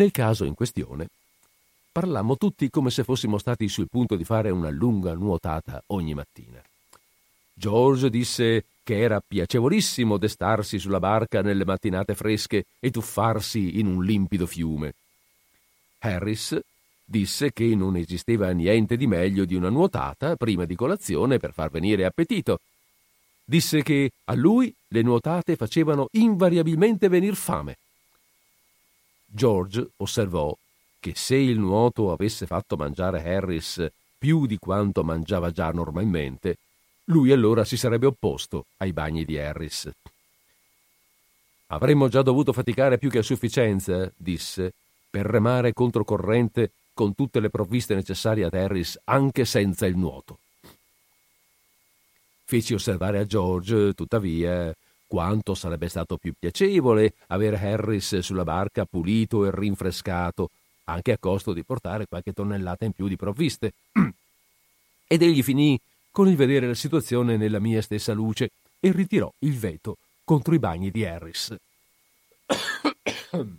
[0.00, 1.08] Nel caso in questione,
[1.92, 6.58] parlammo tutti come se fossimo stati sul punto di fare una lunga nuotata ogni mattina.
[7.52, 14.02] George disse che era piacevolissimo destarsi sulla barca nelle mattinate fresche e tuffarsi in un
[14.02, 14.94] limpido fiume.
[15.98, 16.58] Harris
[17.04, 21.68] disse che non esisteva niente di meglio di una nuotata prima di colazione per far
[21.68, 22.60] venire appetito.
[23.44, 27.76] Disse che a lui le nuotate facevano invariabilmente venir fame
[29.32, 30.56] George osservò
[30.98, 36.58] che se il nuoto avesse fatto mangiare Harris più di quanto mangiava già normalmente,
[37.04, 39.90] lui allora si sarebbe opposto ai bagni di Harris.
[41.68, 44.74] Avremmo già dovuto faticare più che a sufficienza, disse,
[45.08, 50.38] per remare controcorrente con tutte le provviste necessarie ad Harris anche senza il nuoto.
[52.44, 54.74] Feci osservare a George, tuttavia,
[55.10, 60.50] quanto sarebbe stato più piacevole avere Harris sulla barca pulito e rinfrescato,
[60.84, 63.72] anche a costo di portare qualche tonnellata in più di provviste.
[65.08, 65.76] Ed egli finì
[66.12, 70.60] con il vedere la situazione nella mia stessa luce e ritirò il veto contro i
[70.60, 71.56] bagni di Harris.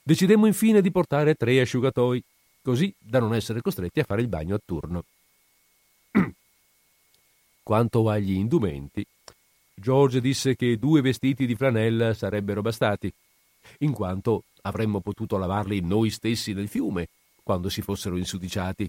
[0.00, 2.22] Decidemmo infine di portare tre asciugatoi,
[2.62, 5.02] così da non essere costretti a fare il bagno a turno.
[7.64, 9.02] Quanto agli indumenti,
[9.74, 13.10] George disse che due vestiti di flanella sarebbero bastati,
[13.78, 17.08] in quanto avremmo potuto lavarli noi stessi nel fiume
[17.42, 18.88] quando si fossero insudiciati.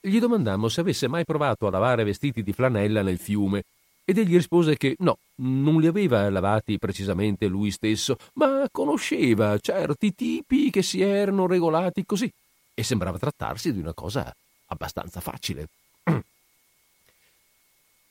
[0.00, 3.64] Gli domandammo se avesse mai provato a lavare vestiti di flanella nel fiume
[4.04, 10.14] ed egli rispose che no, non li aveva lavati precisamente lui stesso, ma conosceva certi
[10.14, 12.32] tipi che si erano regolati così
[12.72, 14.32] e sembrava trattarsi di una cosa
[14.66, 15.66] abbastanza facile.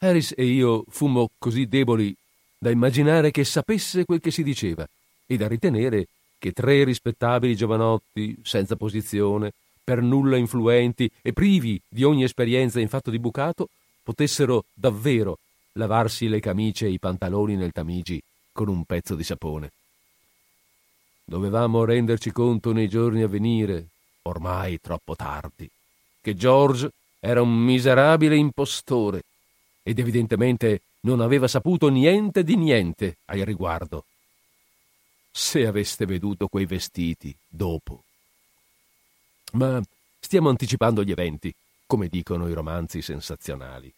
[0.05, 2.15] Harris e io fummo così deboli
[2.57, 4.87] da immaginare che sapesse quel che si diceva
[5.25, 9.51] e da ritenere che tre rispettabili giovanotti, senza posizione,
[9.83, 13.69] per nulla influenti e privi di ogni esperienza in fatto di bucato,
[14.03, 15.39] potessero davvero
[15.73, 19.71] lavarsi le camicie e i pantaloni nel Tamigi con un pezzo di sapone.
[21.23, 23.87] Dovevamo renderci conto nei giorni a venire,
[24.23, 25.69] ormai troppo tardi,
[26.21, 26.89] che George
[27.19, 29.23] era un miserabile impostore
[29.87, 34.05] ed evidentemente non aveva saputo niente di niente al riguardo.
[35.29, 38.01] Se aveste veduto quei vestiti dopo.
[39.51, 39.79] Ma
[40.19, 41.53] stiamo anticipando gli eventi,
[41.85, 43.93] come dicono i romanzi sensazionali.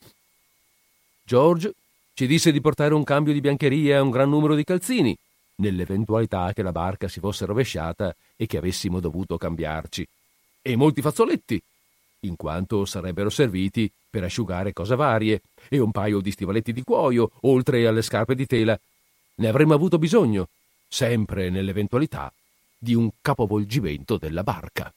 [1.24, 1.72] George
[2.14, 5.18] ci disse di portare un cambio di biancheria e un gran numero di calzini,
[5.56, 10.06] nell'eventualità che la barca si fosse rovesciata e che avessimo dovuto cambiarci,
[10.62, 11.62] e molti fazzoletti,
[12.22, 17.32] in quanto sarebbero serviti per asciugare cose varie, e un paio di stivaletti di cuoio,
[17.41, 18.80] oltre alle scarpe di tela.
[19.36, 20.49] Ne avremmo avuto bisogno,
[20.88, 22.32] sempre nell'eventualità
[22.78, 24.91] di un capovolgimento della barca.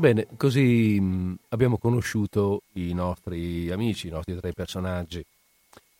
[0.00, 5.22] Bene, così mh, abbiamo conosciuto i nostri amici, i nostri tre personaggi.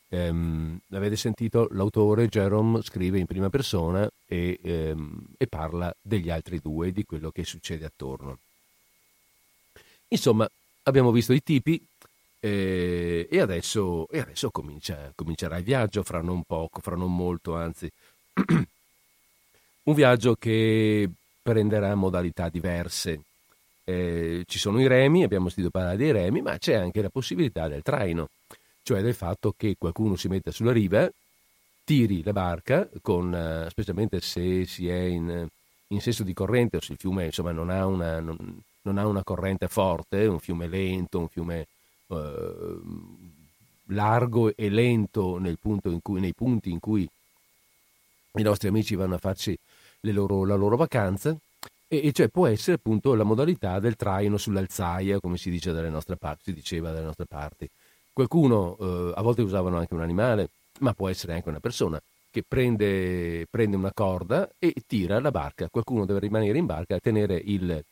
[0.09, 6.61] Ehm, avete sentito l'autore Jerome scrive in prima persona e, ehm, e parla degli altri
[6.61, 8.38] due, di quello che succede attorno.
[10.09, 10.48] Insomma,
[10.84, 11.78] abbiamo visto i tipi
[12.40, 17.55] eh, e adesso, e adesso comincia, comincerà il viaggio, fra non poco, fra non molto,
[17.55, 17.90] anzi.
[19.82, 21.07] Un viaggio che
[21.42, 23.24] prenderà modalità diverse
[23.91, 27.68] eh, ci sono i remi, abbiamo sentito parlare dei remi, ma c'è anche la possibilità
[27.68, 28.28] del traino,
[28.82, 31.11] cioè del fatto che qualcuno si metta sulla riva,
[31.84, 35.47] tiri la barca, con, eh, specialmente se si è in,
[35.88, 38.36] in, senso di corrente o se il fiume insomma, non, ha una, non,
[38.82, 41.66] non, ha una, corrente forte, un fiume lento, un fiume
[42.09, 42.78] eh,
[43.86, 45.41] largo e lento
[46.03, 47.09] cui, nei punti in cui
[48.34, 49.59] i nostri amici vanno a farci
[50.03, 51.36] loro, la loro vacanza
[51.93, 55.88] e, e, cioè può essere appunto la modalità del traino sull'alzaia, come si, dice dalle
[55.91, 57.68] nostre parti, si diceva dalle nostre parti.
[58.12, 62.45] Qualcuno, eh, a volte usavano anche un animale, ma può essere anche una persona, che
[62.47, 65.68] prende, prende una corda e tira la barca.
[65.68, 67.84] Qualcuno deve rimanere in barca e tenere il,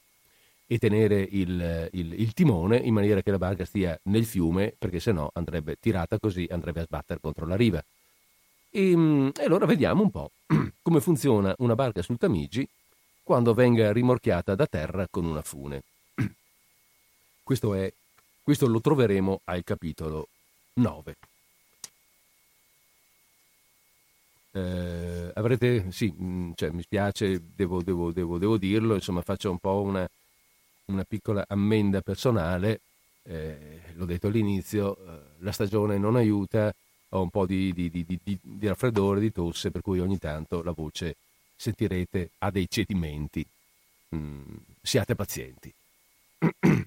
[0.68, 5.00] e tenere il, il, il, timone in maniera che la barca stia nel fiume, perché
[5.00, 7.82] se no andrebbe tirata così, andrebbe a sbattere contro la riva.
[8.70, 10.30] E, mm, e allora vediamo un po'
[10.82, 12.64] come funziona una barca sul Tamigi
[13.28, 15.82] quando venga rimorchiata da terra con una fune.
[17.44, 17.92] Questo, è,
[18.42, 20.28] questo lo troveremo al capitolo
[20.72, 21.16] 9.
[24.52, 29.58] Eh, avrete, sì, mm, cioè, mi spiace, devo, devo, devo, devo, dirlo, insomma faccio un
[29.58, 30.08] po' una,
[30.86, 32.80] una piccola ammenda personale,
[33.24, 36.74] eh, l'ho detto all'inizio, eh, la stagione non aiuta,
[37.10, 40.72] ho un po' di, di, di, di, raffreddore, di tosse, per cui ogni tanto la
[40.72, 41.16] voce
[41.58, 43.44] sentirete ha dei cedimenti.
[44.14, 45.74] Mm, siate pazienti.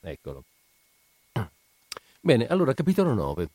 [0.00, 0.44] Eccolo.
[2.20, 3.48] Bene, allora capitolo 9.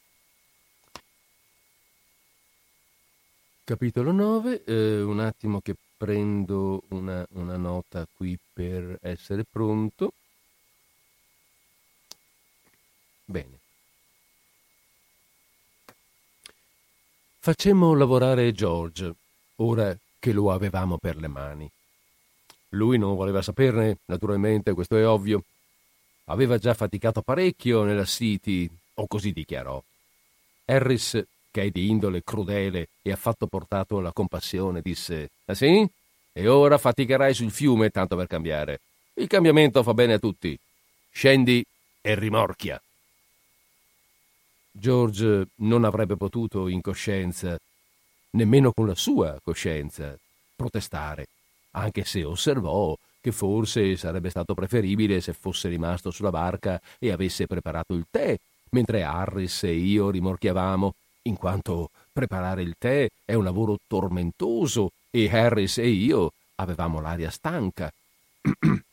[3.63, 10.13] Capitolo 9, eh, un attimo che prendo una, una nota qui per essere pronto.
[13.25, 13.59] Bene.
[17.39, 19.13] Facemmo lavorare George,
[19.55, 19.97] ora
[20.27, 21.71] che lo avevamo per le mani.
[22.71, 25.41] Lui non voleva saperne, naturalmente, questo è ovvio.
[26.25, 29.81] Aveva già faticato parecchio nella City, o così dichiarò.
[30.65, 35.89] Harris, che è di indole crudele e affatto portato alla compassione, disse: Ah sì?
[36.33, 38.81] E ora faticherai sul fiume tanto per cambiare.
[39.13, 40.59] Il cambiamento fa bene a tutti.
[41.09, 41.65] Scendi
[42.01, 42.81] e rimorchia.
[44.71, 47.57] George non avrebbe potuto, in coscienza,
[48.37, 50.15] nemmeno con la sua coscienza,
[50.55, 51.27] protestare,
[51.71, 57.47] anche se osservò che forse sarebbe stato preferibile se fosse rimasto sulla barca e avesse
[57.47, 58.37] preparato il tè,
[58.69, 65.29] mentre Harris e io rimorchiavamo, in quanto preparare il tè è un lavoro tormentoso e
[65.29, 67.91] Harris e io avevamo l'aria stanca.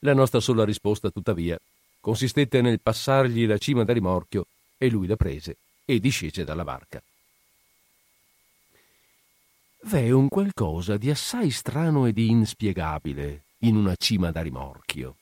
[0.00, 1.56] la nostra sola risposta, tuttavia,
[2.00, 4.46] consistette nel passargli la cima da rimorchio
[4.76, 7.00] e lui la prese e discese dalla barca.
[9.88, 15.14] V'è un qualcosa di assai strano e di inspiegabile in una cima da rimorchio.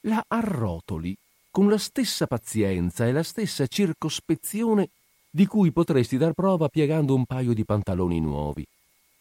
[0.00, 1.16] La arrotoli
[1.50, 4.90] con la stessa pazienza e la stessa circospezione
[5.30, 8.62] di cui potresti dar prova piegando un paio di pantaloni nuovi.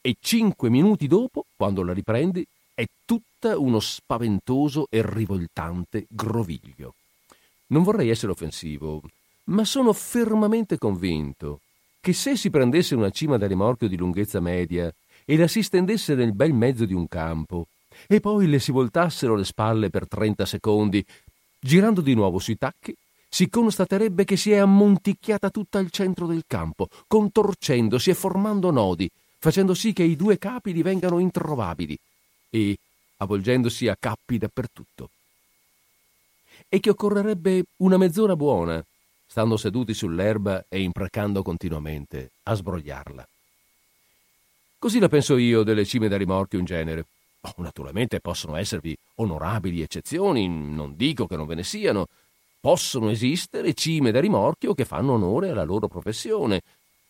[0.02, 6.96] E cinque minuti dopo, quando la riprendi, è tutta uno spaventoso e rivoltante groviglio.
[7.68, 9.02] Non vorrei essere offensivo,
[9.46, 11.62] ma sono fermamente convinto
[12.02, 14.92] che se si prendesse una cima da rimorchio di lunghezza media
[15.24, 17.68] e la si stendesse nel bel mezzo di un campo,
[18.08, 21.06] e poi le si voltassero le spalle per 30 secondi,
[21.60, 22.96] girando di nuovo sui tacchi,
[23.30, 29.10] si constaterebbe che si è ammonticchiata tutta al centro del campo, contorcendosi e formando nodi,
[29.38, 31.98] facendo sì che i due capi divengano introvabili
[32.50, 32.78] e
[33.18, 35.12] avvolgendosi a cappi dappertutto.
[36.68, 38.84] E che occorrerebbe una mezz'ora buona
[39.32, 43.26] stando seduti sull'erba e imprecando continuamente a sbrogliarla.
[44.78, 47.06] Così la penso io delle cime da rimorchio in genere.
[47.40, 52.08] Oh, naturalmente possono esservi onorabili eccezioni, non dico che non ve ne siano.
[52.60, 56.62] Possono esistere cime da rimorchio che fanno onore alla loro professione,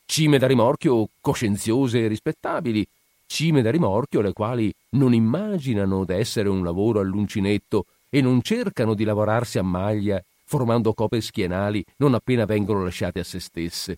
[0.05, 2.85] cime da rimorchio coscienziose e rispettabili,
[3.25, 9.05] cime da rimorchio le quali non immaginano d'essere un lavoro all'uncinetto e non cercano di
[9.05, 13.97] lavorarsi a maglia formando cope schienali non appena vengono lasciate a se stesse.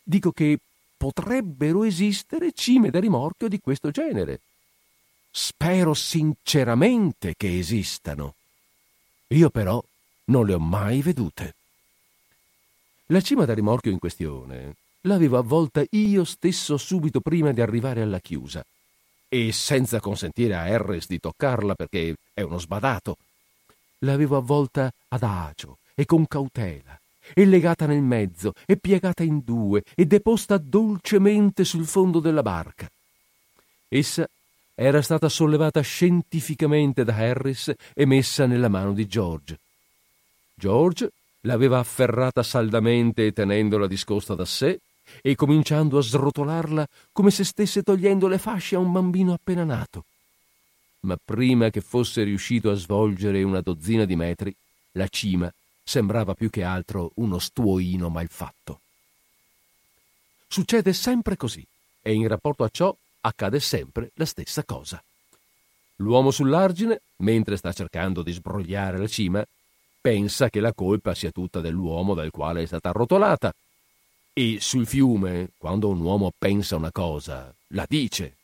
[0.00, 0.60] Dico che
[0.96, 4.38] potrebbero esistere cime da rimorchio di questo genere.
[5.28, 8.34] Spero sinceramente che esistano.
[9.28, 9.82] Io però
[10.26, 11.54] non le ho mai vedute.
[13.06, 18.20] La cima da rimorchio in questione l'avevo avvolta io stesso subito prima di arrivare alla
[18.20, 18.64] chiusa
[19.28, 23.16] e senza consentire a Harris di toccarla perché è uno sbadato
[24.00, 26.98] l'avevo avvolta ad agio e con cautela,
[27.34, 32.90] e legata nel mezzo, e piegata in due, e deposta dolcemente sul fondo della barca.
[33.88, 34.28] Essa
[34.74, 39.58] era stata sollevata scientificamente da Harris e messa nella mano di George.
[40.54, 41.10] George
[41.42, 44.78] l'aveva afferrata saldamente tenendola discosta da sé
[45.20, 50.04] e cominciando a srotolarla come se stesse togliendo le fasce a un bambino appena nato
[51.00, 54.54] ma prima che fosse riuscito a svolgere una dozzina di metri,
[54.92, 58.80] la cima sembrava più che altro uno stuoino malfatto.
[60.46, 61.64] Succede sempre così,
[62.02, 65.02] e in rapporto a ciò accade sempre la stessa cosa.
[65.96, 69.44] L'uomo sull'argine, mentre sta cercando di sbrogliare la cima,
[70.00, 73.52] pensa che la colpa sia tutta dell'uomo dal quale è stata arrotolata.
[74.32, 78.36] E sul fiume, quando un uomo pensa una cosa, la dice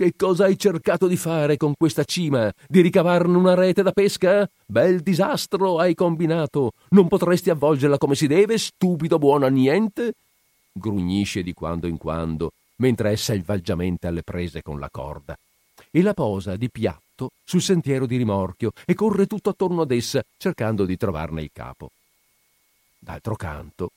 [0.00, 2.50] che cosa hai cercato di fare con questa cima?
[2.66, 4.48] Di ricavarne una rete da pesca?
[4.64, 6.72] Bel disastro hai combinato.
[6.92, 10.14] Non potresti avvolgerla come si deve, stupido buono a niente?
[10.72, 15.36] Grugnisce di quando in quando, mentre è selvaggiamente alle prese con la corda.
[15.90, 20.24] E la posa di piatto sul sentiero di rimorchio e corre tutto attorno ad essa,
[20.38, 21.90] cercando di trovarne il capo.
[22.98, 23.90] D'altro canto,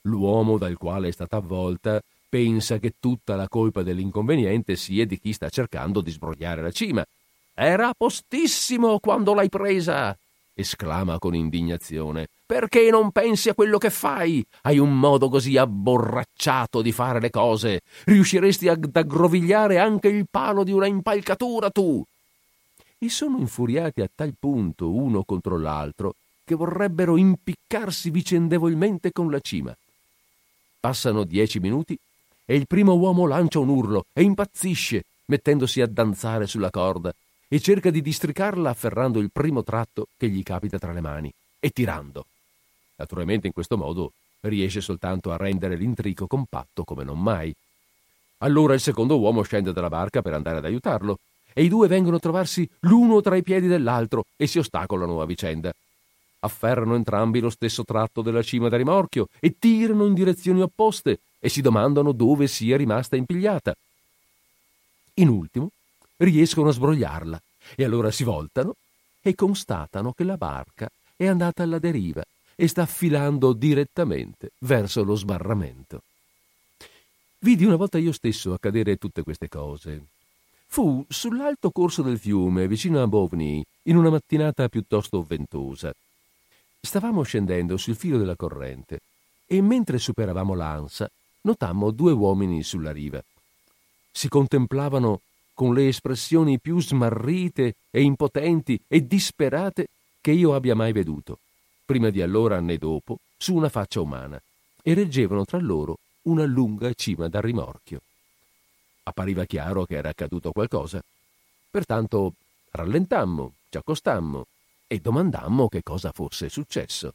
[0.00, 2.02] l'uomo dal quale è stata avvolta
[2.34, 7.06] pensa che tutta la colpa dell'inconveniente sia di chi sta cercando di sbrogliare la cima.
[7.54, 10.18] Era postissimo quando l'hai presa!
[10.52, 12.26] esclama con indignazione.
[12.44, 14.44] Perché non pensi a quello che fai?
[14.62, 17.82] Hai un modo così abborracciato di fare le cose.
[18.02, 22.04] Riusciresti ad aggrovigliare anche il palo di una impalcatura, tu.
[22.98, 29.38] E sono infuriati a tal punto uno contro l'altro che vorrebbero impiccarsi vicendevolmente con la
[29.38, 29.72] cima.
[30.80, 31.96] Passano dieci minuti
[32.44, 37.14] e il primo uomo lancia un urlo e impazzisce, mettendosi a danzare sulla corda,
[37.48, 41.70] e cerca di districarla afferrando il primo tratto che gli capita tra le mani e
[41.70, 42.26] tirando.
[42.96, 47.54] Naturalmente in questo modo riesce soltanto a rendere l'intrico compatto come non mai.
[48.38, 51.18] Allora il secondo uomo scende dalla barca per andare ad aiutarlo,
[51.54, 55.26] e i due vengono a trovarsi l'uno tra i piedi dell'altro e si ostacolano a
[55.26, 55.72] vicenda.
[56.40, 61.50] afferrano entrambi lo stesso tratto della cima da rimorchio e tirano in direzioni opposte e
[61.50, 63.76] si domandano dove sia rimasta impigliata.
[65.16, 65.72] In ultimo,
[66.16, 67.38] riescono a sbrogliarla
[67.76, 68.76] e allora si voltano
[69.20, 72.24] e constatano che la barca è andata alla deriva
[72.54, 76.00] e sta affilando direttamente verso lo sbarramento.
[77.40, 80.02] Vidi una volta io stesso accadere tutte queste cose.
[80.66, 85.92] Fu sull'alto corso del fiume, vicino a Bovny, in una mattinata piuttosto ventosa.
[86.80, 89.00] Stavamo scendendo sul filo della corrente
[89.46, 91.06] e mentre superavamo l'ansa
[91.44, 93.22] notammo due uomini sulla riva.
[94.10, 95.20] Si contemplavano
[95.54, 99.88] con le espressioni più smarrite e impotenti e disperate
[100.20, 101.38] che io abbia mai veduto,
[101.84, 104.40] prima di allora né dopo, su una faccia umana,
[104.82, 108.00] e reggevano tra loro una lunga cima da rimorchio.
[109.04, 111.02] Appariva chiaro che era accaduto qualcosa.
[111.70, 112.34] Pertanto
[112.70, 114.46] rallentammo, ci accostammo
[114.86, 117.14] e domandammo che cosa fosse successo.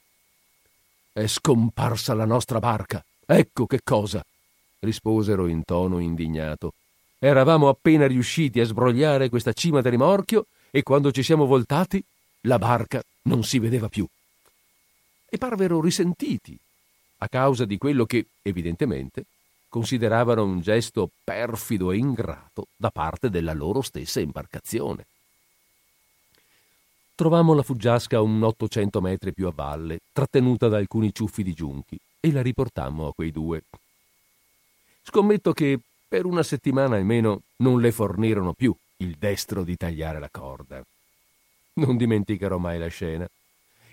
[1.11, 3.03] È scomparsa la nostra barca.
[3.32, 4.25] Ecco che cosa.
[4.80, 6.73] risposero in tono indignato.
[7.19, 12.03] Eravamo appena riusciti a sbrogliare questa cima da rimorchio e quando ci siamo voltati
[12.43, 14.07] la barca non si vedeva più.
[15.30, 16.57] E parvero risentiti
[17.17, 19.25] a causa di quello che, evidentemente,
[19.67, 25.05] consideravano un gesto perfido e ingrato da parte della loro stessa imbarcazione.
[27.20, 31.51] Trovammo la fuggiasca a un 800 metri più a valle, trattenuta da alcuni ciuffi di
[31.51, 33.63] giunchi, e la riportammo a quei due.
[35.03, 40.30] Scommetto che per una settimana almeno non le fornirono più il destro di tagliare la
[40.32, 40.82] corda.
[41.74, 43.28] Non dimenticherò mai la scena.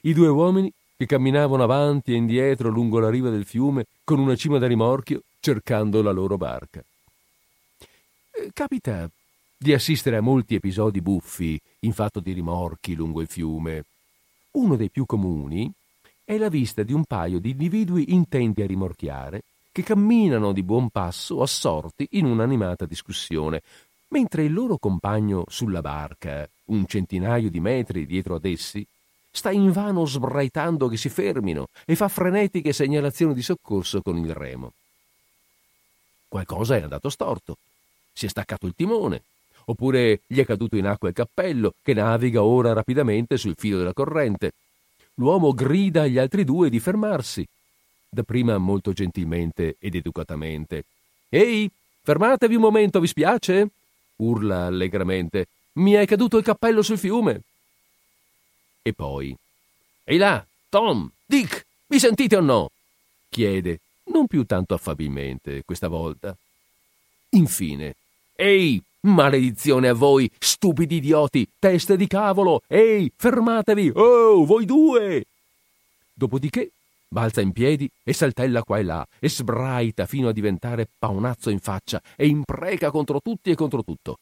[0.03, 4.37] I due uomini che camminavano avanti e indietro lungo la riva del fiume con una
[4.37, 6.81] cima da rimorchio cercando la loro barca.
[8.31, 9.11] Eh, capita
[9.59, 13.84] di assistere a molti episodi buffi in fatto di rimorchi lungo il fiume.
[14.52, 15.70] Uno dei più comuni
[16.24, 19.42] è la vista di un paio di individui intenti a rimorchiare
[19.72, 23.62] che camminano di buon passo assorti in un'animata discussione,
[24.09, 28.86] mentre il loro compagno sulla barca, un centinaio di metri dietro ad essi,
[29.30, 34.72] sta invano sbraitando che si fermino e fa frenetiche segnalazioni di soccorso con il remo.
[36.26, 37.59] Qualcosa è andato storto.
[38.14, 39.22] Si è staccato il timone,
[39.69, 43.93] oppure gli è caduto in acqua il cappello, che naviga ora rapidamente sul filo della
[43.93, 44.53] corrente.
[45.14, 47.47] L'uomo grida agli altri due di fermarsi,
[48.09, 50.85] dapprima molto gentilmente ed educatamente.
[51.29, 51.71] Ehi,
[52.03, 53.71] fermatevi un momento, vi spiace?
[54.17, 55.47] urla allegramente.
[55.75, 57.43] Mi è caduto il cappello sul fiume.
[58.83, 59.37] E poi.
[60.05, 62.71] Ehi là, Tom, Dick, mi sentite o no?
[63.29, 66.35] chiede, non più tanto affabilmente questa volta.
[67.31, 67.97] Infine.
[68.35, 72.62] Ehi, maledizione a voi, stupidi idioti, teste di cavolo!
[72.66, 73.92] Ehi, fermatevi!
[73.94, 75.24] Oh, voi due!
[76.12, 76.70] Dopodiché
[77.09, 81.61] balza in piedi e saltella qua e là e sbraita fino a diventare paonazzo in
[81.61, 84.18] faccia e impreca contro tutti e contro tutto.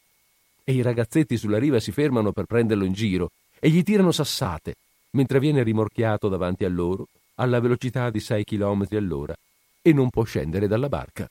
[0.63, 4.75] E i ragazzetti sulla riva si fermano per prenderlo in giro e gli tirano sassate,
[5.11, 9.35] mentre viene rimorchiato davanti a loro alla velocità di 6 km all'ora
[9.81, 11.29] e non può scendere dalla barca.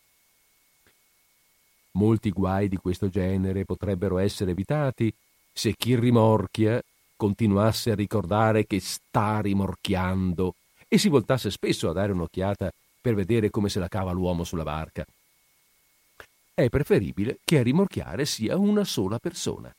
[1.97, 5.13] Molti guai di questo genere potrebbero essere evitati
[5.53, 6.83] se chi rimorchia
[7.17, 10.55] continuasse a ricordare che sta rimorchiando
[10.89, 14.65] e si voltasse spesso a dare un'occhiata per vedere come se la cava l'uomo sulla
[14.65, 15.07] barca.
[16.53, 19.73] È preferibile che a rimorchiare sia una sola persona.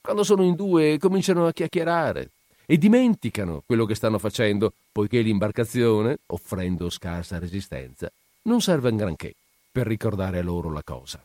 [0.00, 2.30] Quando sono in due cominciano a chiacchierare
[2.66, 8.10] e dimenticano quello che stanno facendo, poiché l'imbarcazione, offrendo scarsa resistenza,
[8.42, 9.34] non serve a granché
[9.70, 11.22] per ricordare a loro la cosa.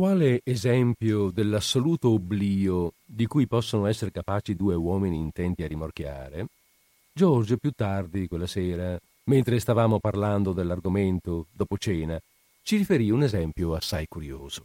[0.00, 6.46] Quale esempio dell'assoluto oblio di cui possono essere capaci due uomini intenti a rimorchiare,
[7.12, 12.18] George più tardi quella sera, mentre stavamo parlando dell'argomento dopo cena,
[12.62, 14.64] ci riferì un esempio assai curioso.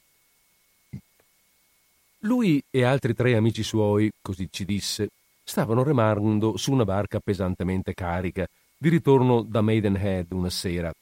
[2.20, 5.10] Lui e altri tre amici suoi, così ci disse,
[5.44, 10.94] stavano remando su una barca pesantemente carica di ritorno da Maidenhead una sera.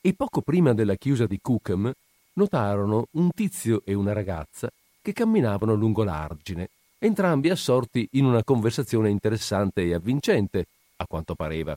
[0.00, 1.92] E poco prima della chiusa di Cookham
[2.34, 4.70] notarono un tizio e una ragazza
[5.00, 10.66] che camminavano lungo l'argine, entrambi assorti in una conversazione interessante e avvincente,
[10.96, 11.76] a quanto pareva.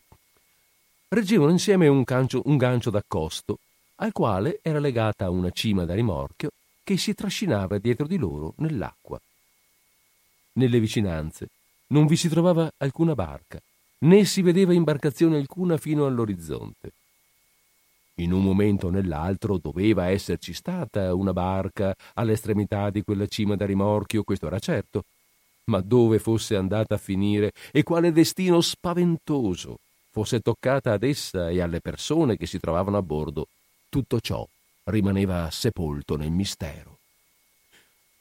[1.07, 3.59] Reggevano insieme un, gancio, un gancio d'accosto,
[3.95, 6.49] al quale era legata una cima da rimorchio
[6.83, 9.19] che si trascinava dietro di loro nell'acqua.
[10.53, 11.47] Nelle vicinanze
[11.87, 13.59] non vi si trovava alcuna barca,
[13.99, 16.91] né si vedeva imbarcazione alcuna fino all'orizzonte.
[18.19, 23.65] In un momento o nell'altro doveva esserci stata una barca all'estremità di quella cima da
[23.65, 25.03] rimorchio, questo era certo,
[25.65, 29.79] ma dove fosse andata a finire e quale destino spaventoso
[30.11, 33.47] fosse toccata ad essa e alle persone che si trovavano a bordo,
[33.89, 34.47] tutto ciò
[34.85, 36.97] rimaneva sepolto nel mistero.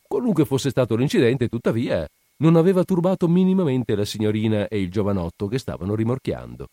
[0.03, 5.59] Qualunque fosse stato l'incidente, tuttavia, non aveva turbato minimamente la signorina e il giovanotto che
[5.59, 6.69] stavano rimorchiando.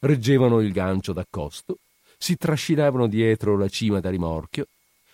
[0.00, 1.78] Reggevano il gancio d'accosto,
[2.22, 4.66] si trascinavano dietro la cima da rimorchio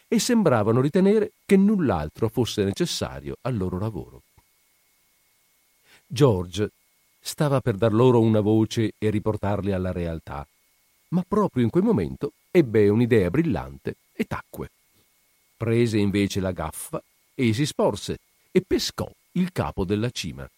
[0.09, 4.23] e sembravano ritenere che null'altro fosse necessario al loro lavoro.
[6.05, 6.69] George
[7.21, 10.45] stava per dar loro una voce e riportarli alla realtà,
[11.11, 14.71] ma proprio in quel momento ebbe un'idea brillante e tacque.
[15.57, 17.01] Prese invece la gaffa
[17.37, 18.19] e si sporse
[18.51, 20.49] e pescò il capo della cima.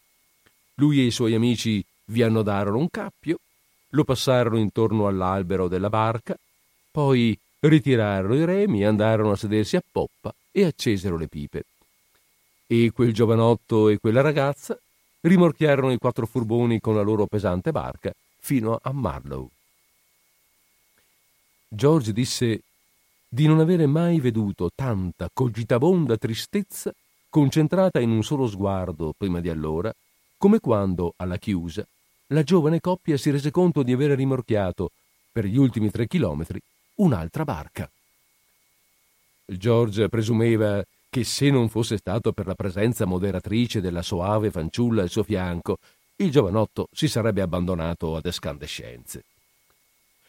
[0.76, 3.38] Lui e i suoi amici vi annodarono un cappio,
[3.90, 6.36] lo passarono intorno all'albero della barca,
[6.90, 11.64] poi ritirarono i remi, andarono a sedersi a poppa e accesero le pipe.
[12.66, 14.78] E quel giovanotto e quella ragazza
[15.20, 19.48] rimorchiarono i quattro furboni con la loro pesante barca fino a Marlow.
[21.68, 22.62] George disse
[23.28, 26.94] di non avere mai veduto tanta cogitabonda tristezza
[27.28, 29.92] concentrata in un solo sguardo prima di allora,
[30.38, 31.86] come quando, alla chiusa,
[32.28, 34.92] la giovane coppia si rese conto di avere rimorchiato,
[35.30, 36.60] per gli ultimi tre chilometri,
[36.96, 37.90] un'altra barca.
[39.44, 45.08] George presumeva che se non fosse stato per la presenza moderatrice della soave fanciulla al
[45.08, 45.78] suo fianco,
[46.16, 49.24] il giovanotto si sarebbe abbandonato ad escandescenze.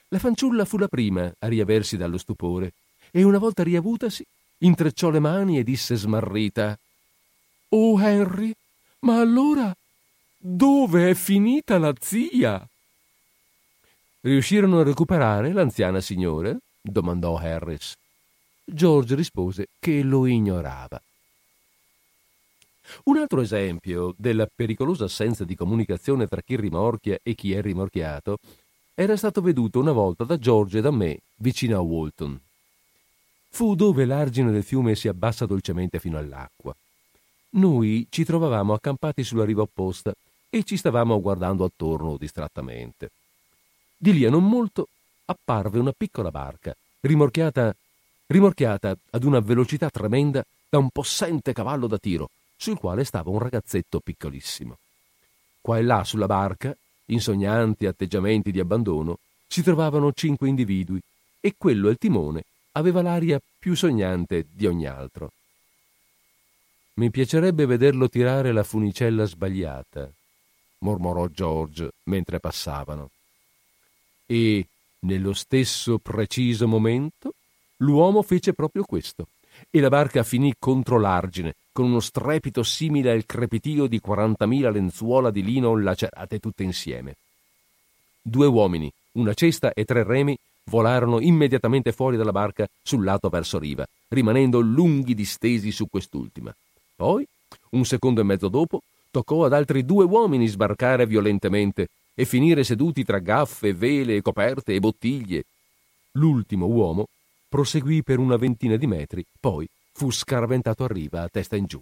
[0.09, 2.73] La fanciulla fu la prima a riaversi dallo stupore
[3.11, 4.25] e una volta riavutasi
[4.59, 6.77] intrecciò le mani e disse smarrita
[7.69, 8.53] Oh Henry,
[8.99, 9.75] ma allora
[10.41, 12.65] dove è finita la zia?
[14.21, 16.57] Riuscirono a recuperare l'anziana signora?
[16.81, 17.93] domandò Harris.
[18.63, 21.01] George rispose che lo ignorava.
[23.03, 28.37] Un altro esempio della pericolosa assenza di comunicazione tra chi rimorchia e chi è rimorchiato
[28.95, 32.39] era stato veduto una volta da George e da me vicino a Walton.
[33.49, 36.73] Fu dove l'argine del fiume si abbassa dolcemente fino all'acqua.
[37.51, 40.13] Noi ci trovavamo accampati sulla riva opposta
[40.49, 43.11] e ci stavamo guardando attorno distrattamente.
[43.97, 44.87] Di lì a non molto
[45.25, 47.75] apparve una piccola barca, rimorchiata
[48.31, 53.39] rimorchiata ad una velocità tremenda da un possente cavallo da tiro, sul quale stava un
[53.39, 54.77] ragazzetto piccolissimo.
[55.61, 56.75] Qua e là sulla barca,
[57.05, 61.01] in sognanti atteggiamenti di abbandono, si trovavano cinque individui
[61.39, 62.43] e quello al timone
[62.73, 65.31] aveva l'aria più sognante di ogni altro.
[66.95, 70.11] Mi piacerebbe vederlo tirare la funicella sbagliata,
[70.79, 73.09] mormorò George mentre passavano.
[74.25, 74.65] E,
[74.99, 77.33] nello stesso preciso momento,
[77.81, 79.27] L'uomo fece proprio questo
[79.69, 85.31] e la barca finì contro l'argine, con uno strepito simile al crepitio di 40.000 lenzuola
[85.31, 87.15] di lino lacerate tutte insieme.
[88.21, 93.57] Due uomini, una cesta e tre remi volarono immediatamente fuori dalla barca sul lato verso
[93.57, 96.53] riva, rimanendo lunghi distesi su quest'ultima.
[96.95, 97.25] Poi,
[97.71, 103.03] un secondo e mezzo dopo, toccò ad altri due uomini sbarcare violentemente e finire seduti
[103.03, 105.43] tra gaffe, vele, coperte e bottiglie.
[106.13, 107.07] L'ultimo uomo
[107.47, 111.81] proseguì per una ventina di metri, poi fu scaraventato a riva a testa in giù.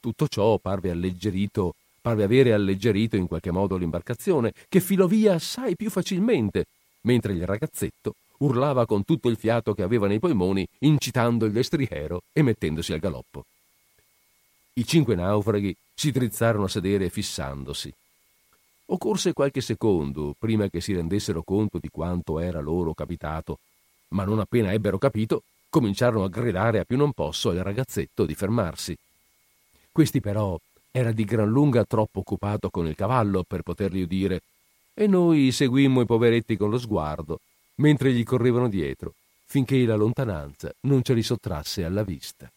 [0.00, 5.74] Tutto ciò parve alleggerito, parve avere alleggerito in qualche modo l'imbarcazione, che filò via assai
[5.74, 6.66] più facilmente,
[7.02, 12.22] mentre il ragazzetto urlava con tutto il fiato che aveva nei polmoni, incitando il destriero
[12.32, 13.44] e mettendosi al galoppo.
[14.74, 17.92] I cinque naufraghi si drizzarono a sedere fissandosi.
[18.86, 23.58] Occorse qualche secondo prima che si rendessero conto di quanto era loro capitato
[24.08, 28.34] ma non appena ebbero capito, cominciarono a gridare a più non posso al ragazzetto di
[28.34, 28.96] fermarsi.
[29.90, 30.58] Questi però
[30.90, 34.42] era di gran lunga troppo occupato con il cavallo per poterli udire,
[34.94, 37.40] e noi seguimmo i poveretti con lo sguardo,
[37.76, 42.50] mentre gli correvano dietro, finché la lontananza non ce li sottrasse alla vista.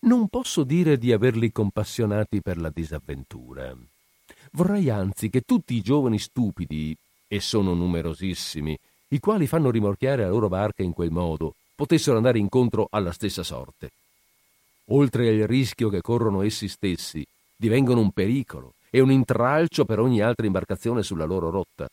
[0.00, 3.76] Non posso dire di averli compassionati per la disavventura.
[4.52, 6.96] Vorrei anzi che tutti i giovani stupidi,
[7.28, 8.76] e sono numerosissimi,
[9.08, 13.42] i quali fanno rimorchiare la loro barca in quel modo, potessero andare incontro alla stessa
[13.42, 13.90] sorte.
[14.86, 17.24] Oltre al rischio che corrono essi stessi,
[17.54, 21.88] divengono un pericolo e un intralcio per ogni altra imbarcazione sulla loro rotta.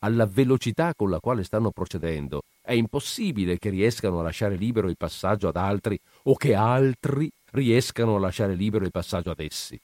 [0.00, 4.96] Alla velocità con la quale stanno procedendo, è impossibile che riescano a lasciare libero il
[4.96, 9.78] passaggio ad altri o che altri riescano a lasciare libero il passaggio ad essi.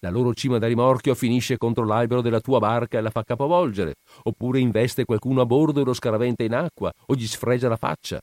[0.00, 3.96] La loro cima da rimorchio finisce contro l'albero della tua barca e la fa capovolgere,
[4.22, 8.20] oppure investe qualcuno a bordo e lo scaraventa in acqua o gli sfregia la faccia.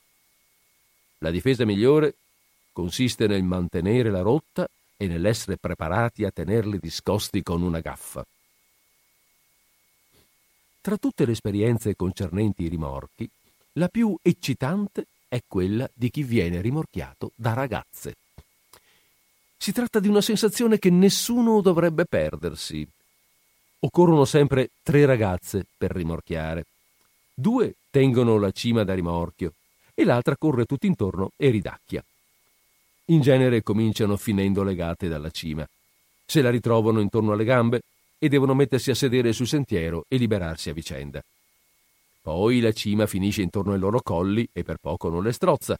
[1.19, 2.15] La difesa migliore
[2.71, 8.25] consiste nel mantenere la rotta e nell'essere preparati a tenerli discosti con una gaffa.
[10.83, 13.29] Tra tutte le esperienze concernenti i rimorchi,
[13.75, 18.15] la più eccitante è quella di chi viene rimorchiato da ragazze.
[19.55, 22.85] Si tratta di una sensazione che nessuno dovrebbe perdersi.
[23.79, 26.65] Occorrono sempre tre ragazze per rimorchiare.
[27.33, 29.53] Due tengono la cima da rimorchio
[29.93, 32.03] e l'altra corre tutt'intorno e ridacchia.
[33.05, 35.65] In genere cominciano finendo legate dalla cima.
[36.25, 37.83] Se la ritrovano intorno alle gambe
[38.23, 41.21] e devono mettersi a sedere sul sentiero e liberarsi a vicenda.
[42.21, 45.77] Poi la cima finisce intorno ai loro colli e per poco non le strozza.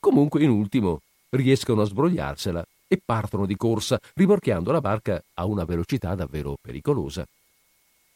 [0.00, 5.66] Comunque, in ultimo, riescono a sbrogliarsela e partono di corsa, rimorchiando la barca a una
[5.66, 7.26] velocità davvero pericolosa.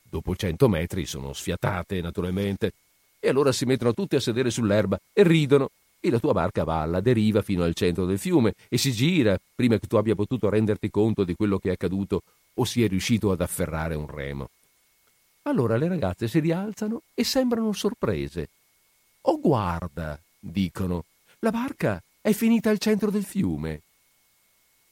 [0.03, 2.73] Dopo cento metri sono sfiatate, naturalmente,
[3.21, 5.69] e allora si mettono tutte a sedere sull'erba e ridono
[6.01, 9.39] e la tua barca va alla deriva fino al centro del fiume e si gira
[9.55, 12.23] prima che tu abbia potuto renderti conto di quello che è accaduto
[12.59, 14.49] o sia riuscito ad afferrare un remo.
[15.43, 18.49] Allora le ragazze si rialzano e sembrano sorprese.
[19.23, 21.05] Oh guarda, dicono,
[21.41, 23.81] la barca è finita al centro del fiume.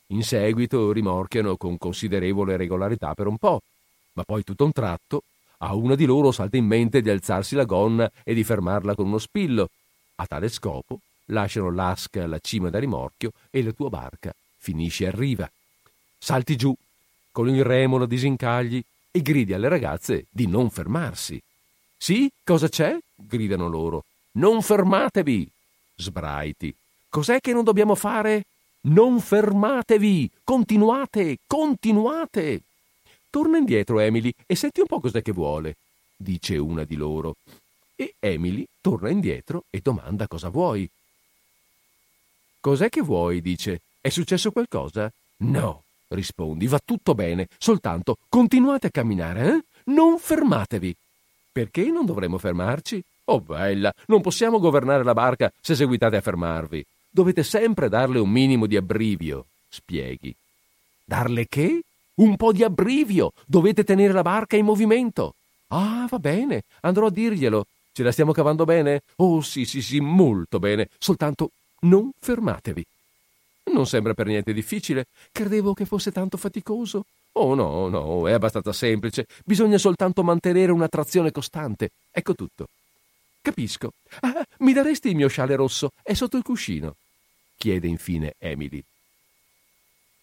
[0.08, 3.62] In seguito rimorchiano con considerevole regolarità per un po',
[4.12, 5.22] ma poi tutto un tratto
[5.58, 9.06] a una di loro salta in mente di alzarsi la gonna e di fermarla con
[9.06, 9.70] uno spillo.
[10.16, 15.10] A tale scopo lasciano l'asca alla cima da rimorchio e la tua barca finisce a
[15.10, 15.50] riva.
[16.18, 16.74] Salti giù,
[17.34, 18.80] con il remo la disincagli
[19.10, 21.42] e gridi alle ragazze di non fermarsi.
[21.96, 22.96] Sì, cosa c'è?
[23.16, 24.04] gridano loro.
[24.34, 25.50] Non fermatevi!
[25.96, 26.72] Sbraiti.
[27.08, 28.44] Cos'è che non dobbiamo fare?
[28.82, 30.30] Non fermatevi!
[30.44, 31.38] Continuate!
[31.44, 32.62] Continuate!
[33.30, 35.74] Torna indietro, Emily, e senti un po' cos'è che vuole,
[36.16, 37.34] dice una di loro.
[37.96, 40.88] E Emily torna indietro e domanda cosa vuoi.
[42.60, 43.40] Cos'è che vuoi?
[43.40, 43.80] dice.
[44.00, 45.10] È successo qualcosa?
[45.38, 49.64] No, rispondi, va tutto bene, soltanto continuate a camminare, eh?
[49.92, 50.94] Non fermatevi.
[51.52, 53.02] Perché non dovremmo fermarci?
[53.26, 56.84] Oh bella, non possiamo governare la barca se seguitate a fermarvi.
[57.08, 60.34] Dovete sempre darle un minimo di abbrivio, spieghi.
[61.04, 61.82] Darle che?
[62.16, 63.32] Un po' di abbrivio.
[63.46, 65.34] Dovete tenere la barca in movimento.
[65.68, 67.66] Ah, va bene, andrò a dirglielo.
[67.92, 69.02] Ce la stiamo cavando bene?
[69.16, 70.88] Oh, sì, sì, sì, molto bene.
[70.98, 71.50] Soltanto
[71.82, 72.84] non fermatevi.
[73.72, 75.06] Non sembra per niente difficile.
[75.32, 77.04] Credevo che fosse tanto faticoso.
[77.32, 79.26] Oh no, no, è abbastanza semplice.
[79.44, 81.90] Bisogna soltanto mantenere una trazione costante.
[82.10, 82.68] Ecco tutto.
[83.42, 83.92] Capisco.
[84.20, 85.90] Ah, mi daresti il mio scialle rosso?
[86.02, 86.94] È sotto il cuscino.
[87.56, 88.82] chiede infine Emily.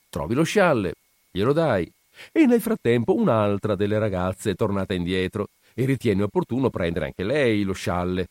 [0.10, 0.94] Trovi lo scialle,
[1.32, 1.92] glielo dai.
[2.32, 7.64] E nel frattempo un'altra delle ragazze è tornata indietro e ritiene opportuno prendere anche lei
[7.64, 8.28] lo scialle.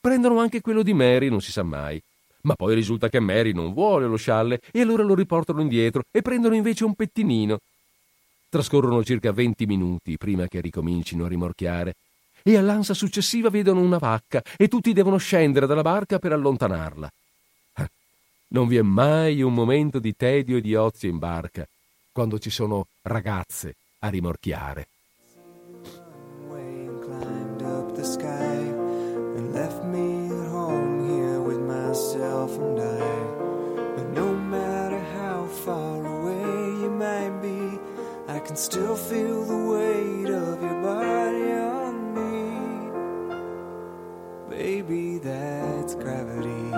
[0.00, 2.02] Prendono anche quello di Mary, non si sa mai.
[2.42, 6.22] Ma poi risulta che Mary non vuole lo scialle e allora lo riportano indietro e
[6.22, 7.58] prendono invece un pettinino.
[8.48, 11.94] Trascorrono circa venti minuti prima che ricomincino a rimorchiare
[12.42, 17.10] e all'ansa successiva vedono una vacca e tutti devono scendere dalla barca per allontanarla.
[18.48, 21.66] Non vi è mai un momento di tedio e di ozio in barca
[22.12, 24.88] quando ci sono ragazze a rimorchiare.
[38.52, 42.50] Can still feel the weight of your body on me.
[44.50, 46.70] Baby, that's gravity.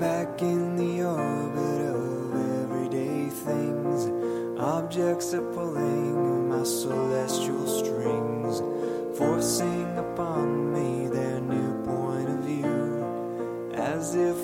[0.00, 4.10] Back in the orbit of everyday things,
[4.58, 5.54] objects are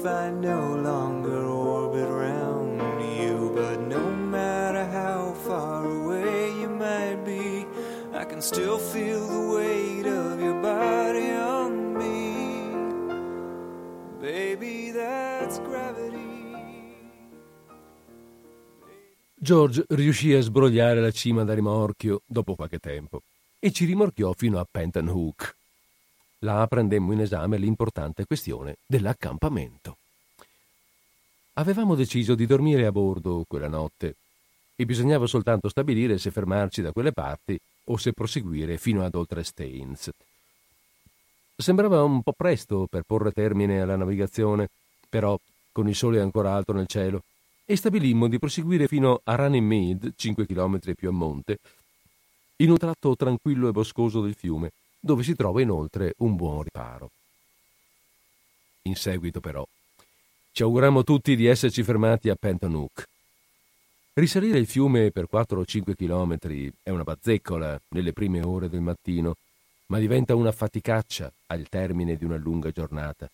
[0.07, 2.81] I no longer orbit around
[3.17, 3.51] you.
[3.55, 7.67] But no matter how far away you might be,
[8.13, 12.37] I can still feel the weight of your body on me.
[14.21, 16.23] Baby, that's gravity.
[19.37, 23.21] George riuscì a sbrogliare la cima da rimorchio dopo qualche tempo
[23.59, 25.55] e ci rimorchiò fino a Penton Hook.
[26.45, 29.97] Là prendemmo in esame l'importante questione dell'accampamento.
[31.55, 34.17] Avevamo deciso di dormire a bordo quella notte
[34.77, 39.43] e bisognava soltanto stabilire se fermarci da quelle parti o se proseguire fino ad oltre
[39.43, 40.11] Staines.
[41.57, 44.69] Sembrava un po' presto per porre termine alla navigazione,
[45.09, 45.39] però,
[45.73, 47.23] con il sole ancora alto nel cielo,
[47.65, 51.59] e stabilimmo di proseguire fino a Running Mead, 5 km più a monte,
[52.57, 54.73] in un tratto tranquillo e boscoso del fiume,
[55.05, 57.11] dove si trova inoltre un buon riparo.
[58.83, 59.67] In seguito, però,
[60.51, 63.07] ci augurammo tutti di esserci fermati a Pentonook.
[64.15, 68.81] Risalire il fiume per 4 o 5 chilometri è una bazzeccola nelle prime ore del
[68.81, 69.37] mattino,
[69.87, 73.29] ma diventa una faticaccia al termine di una lunga giornata.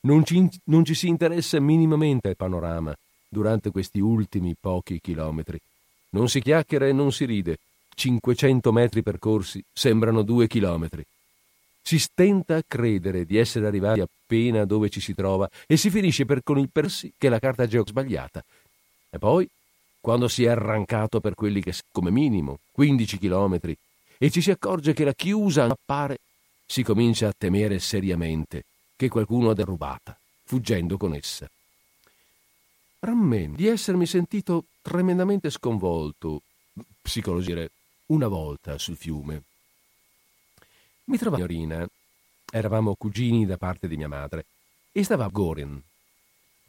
[0.00, 2.96] Non ci, non ci si interessa minimamente al panorama
[3.28, 5.60] durante questi ultimi pochi chilometri.
[6.10, 7.58] Non si chiacchiera e non si ride.
[7.96, 11.04] 500 metri percorsi sembrano due chilometri.
[11.80, 16.26] Si stenta a credere di essere arrivati appena dove ci si trova e si finisce
[16.26, 18.44] per conilpersi che la carta geo sbagliata.
[19.08, 19.48] E poi,
[19.98, 23.76] quando si è arrancato per quelli che come minimo 15 chilometri
[24.18, 26.18] e ci si accorge che la chiusa appare,
[26.66, 31.48] si comincia a temere seriamente che qualcuno ha derubata, fuggendo con essa.
[32.98, 36.42] Rammento di essermi sentito tremendamente sconvolto,
[37.00, 37.66] psicologia,
[38.06, 39.42] una volta sul fiume.
[41.04, 41.86] Mi trovavo a signorina,
[42.50, 44.44] eravamo cugini da parte di mia madre,
[44.92, 45.80] e stava a Gorin.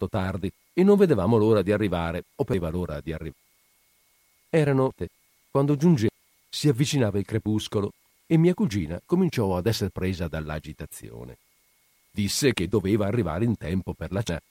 [0.09, 3.41] Tardi, e non vedevamo l'ora di arrivare, o pareva l'ora di arrivare.
[4.49, 5.09] Erano te,
[5.49, 6.13] quando giungeva
[6.49, 7.93] si avvicinava il crepuscolo
[8.25, 11.37] e mia cugina cominciò ad essere presa dall'agitazione.
[12.11, 14.41] Disse che doveva arrivare in tempo per la cena.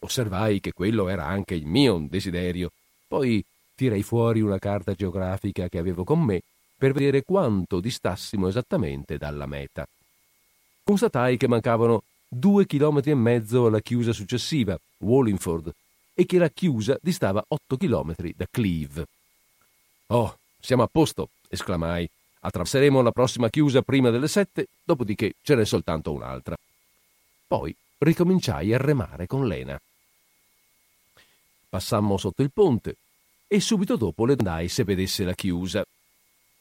[0.00, 2.70] Osservai che quello era anche il mio desiderio.
[3.06, 3.44] Poi
[3.82, 6.40] tirai fuori una carta geografica che avevo con me
[6.78, 9.84] per vedere quanto distassimo esattamente dalla meta.
[10.84, 15.72] Constatai che mancavano due chilometri e mezzo alla chiusa successiva, Wallingford,
[16.14, 19.06] e che la chiusa distava otto chilometri da Cleve.
[20.06, 22.08] Oh, siamo a posto, esclamai.
[22.38, 26.56] Attraverseremo la prossima chiusa prima delle sette, dopodiché ce n'è soltanto un'altra.
[27.48, 29.80] Poi ricominciai a remare con Lena.
[31.68, 32.96] Passammo sotto il ponte
[33.52, 35.84] e subito dopo le domandai se vedesse la chiusa.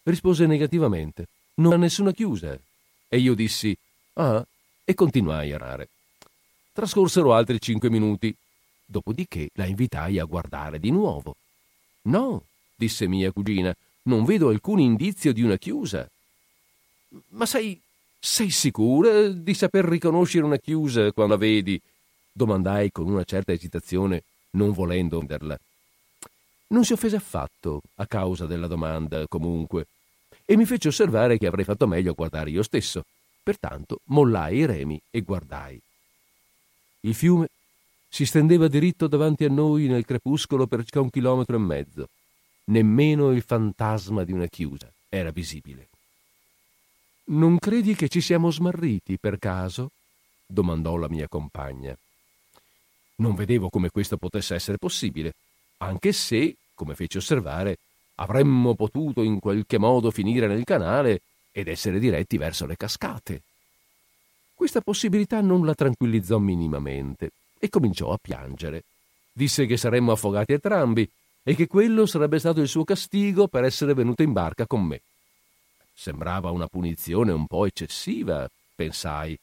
[0.03, 1.25] Rispose negativamente.
[1.55, 2.59] Non ha nessuna chiusa.
[3.07, 3.73] E io dissi
[4.15, 4.45] Ah,
[4.83, 5.87] e continuai a rare.
[6.73, 8.35] Trascorsero altri cinque minuti,
[8.85, 11.37] dopodiché la invitai a guardare di nuovo.
[12.03, 12.43] No,
[12.75, 13.73] disse mia cugina,
[14.03, 16.05] non vedo alcun indizio di una chiusa.
[17.29, 17.79] Ma sei.
[18.19, 21.81] sei sicura di saper riconoscere una chiusa quando la vedi?
[22.33, 25.57] domandai con una certa esitazione, non volendo venderla.
[26.71, 29.87] Non si offese affatto a causa della domanda, comunque,
[30.45, 33.03] e mi fece osservare che avrei fatto meglio a guardare io stesso.
[33.43, 35.79] Pertanto mollai i remi e guardai.
[37.01, 37.47] Il fiume
[38.07, 42.07] si stendeva diritto davanti a noi nel crepuscolo per circa un chilometro e mezzo
[42.65, 45.89] nemmeno il fantasma di una chiusa era visibile.
[47.25, 49.91] Non credi che ci siamo smarriti per caso?
[50.45, 51.95] domandò la mia compagna.
[53.15, 55.33] Non vedevo come questo potesse essere possibile,
[55.77, 57.77] anche se, come feci osservare,
[58.15, 61.21] avremmo potuto in qualche modo finire nel canale
[61.51, 63.43] ed essere diretti verso le cascate.
[64.55, 67.29] Questa possibilità non la tranquillizzò minimamente
[67.59, 68.83] e cominciò a piangere.
[69.31, 71.07] Disse che saremmo affogati entrambi
[71.43, 75.01] e che quello sarebbe stato il suo castigo per essere venuto in barca con me.
[75.93, 79.37] Sembrava una punizione un po' eccessiva, pensai,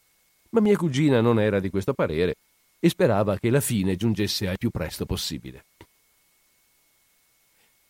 [0.51, 2.35] ma mia cugina non era di questo parere
[2.81, 5.63] e sperava che la fine giungesse al più presto possibile.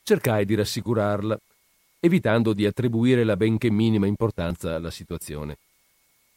[0.08, 1.38] Cercai di rassicurarla,
[2.00, 5.58] evitando di attribuire la benché minima importanza alla situazione.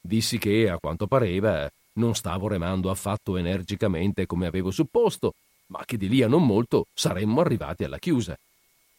[0.02, 5.36] Dissi che, a quanto pareva, non stavo remando affatto energicamente come avevo supposto
[5.68, 8.38] ma che di lì a non molto saremmo arrivati alla chiusa.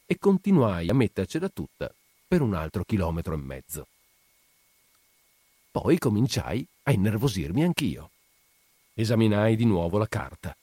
[0.07, 1.93] E continuai a mettercela tutta
[2.27, 3.87] per un altro chilometro e mezzo.
[5.71, 8.09] Poi cominciai a innervosirmi anch'io.
[8.95, 10.57] Esaminai di nuovo la carta.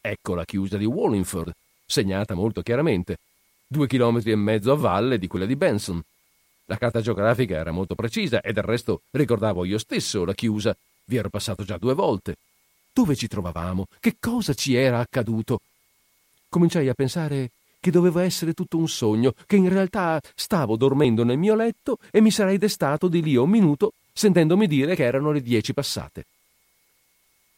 [0.00, 1.52] Ecco la chiusa di Wallingford,
[1.84, 3.18] segnata molto chiaramente,
[3.72, 6.00] due chilometri e mezzo a valle di quella di Benson.
[6.66, 11.16] La carta geografica era molto precisa e del resto ricordavo io stesso la chiusa, vi
[11.16, 12.36] ero passato già due volte
[12.92, 13.86] dove ci trovavamo?
[13.98, 15.60] Che cosa ci era accaduto?
[16.48, 17.50] Cominciai a pensare
[17.80, 22.20] che doveva essere tutto un sogno, che in realtà stavo dormendo nel mio letto e
[22.20, 26.26] mi sarei destato di lì a un minuto sentendomi dire che erano le dieci passate.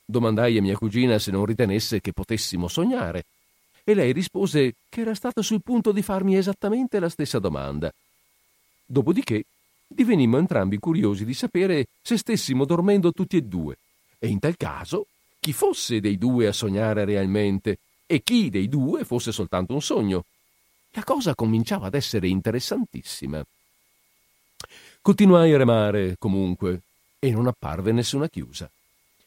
[0.06, 3.24] Domandai a mia cugina se non ritenesse che potessimo sognare,
[3.84, 7.92] e lei rispose che era stata sul punto di farmi esattamente la stessa domanda.
[8.86, 9.44] Dopodiché
[9.86, 13.76] divenimmo entrambi curiosi di sapere se stessimo dormendo tutti e due,
[14.18, 15.06] e in tal caso
[15.38, 20.24] chi fosse dei due a sognare realmente e chi dei due fosse soltanto un sogno.
[20.92, 23.44] La cosa cominciava ad essere interessantissima.
[25.02, 26.80] Continuai a remare, comunque,
[27.18, 28.70] e non apparve nessuna chiusa.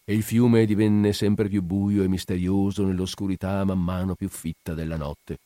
[0.10, 4.96] E il fiume divenne sempre più buio e misterioso nell'oscurità man mano più fitta della
[4.96, 5.38] notte,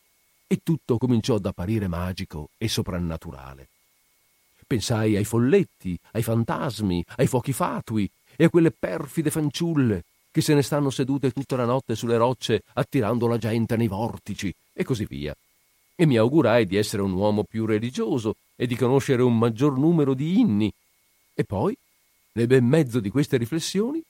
[0.46, 3.66] e tutto cominciò ad apparire magico e soprannaturale.
[4.64, 10.54] Pensai ai folletti, ai fantasmi, ai fuochi fatui e a quelle perfide fanciulle che se
[10.54, 15.06] ne stanno sedute tutta la notte sulle rocce attirando la gente nei vortici e così
[15.06, 15.34] via.
[15.96, 20.14] E mi augurai di essere un uomo più religioso e di conoscere un maggior numero
[20.14, 20.72] di inni.
[21.34, 21.76] E poi,
[22.34, 24.00] nel bel mezzo di queste riflessioni,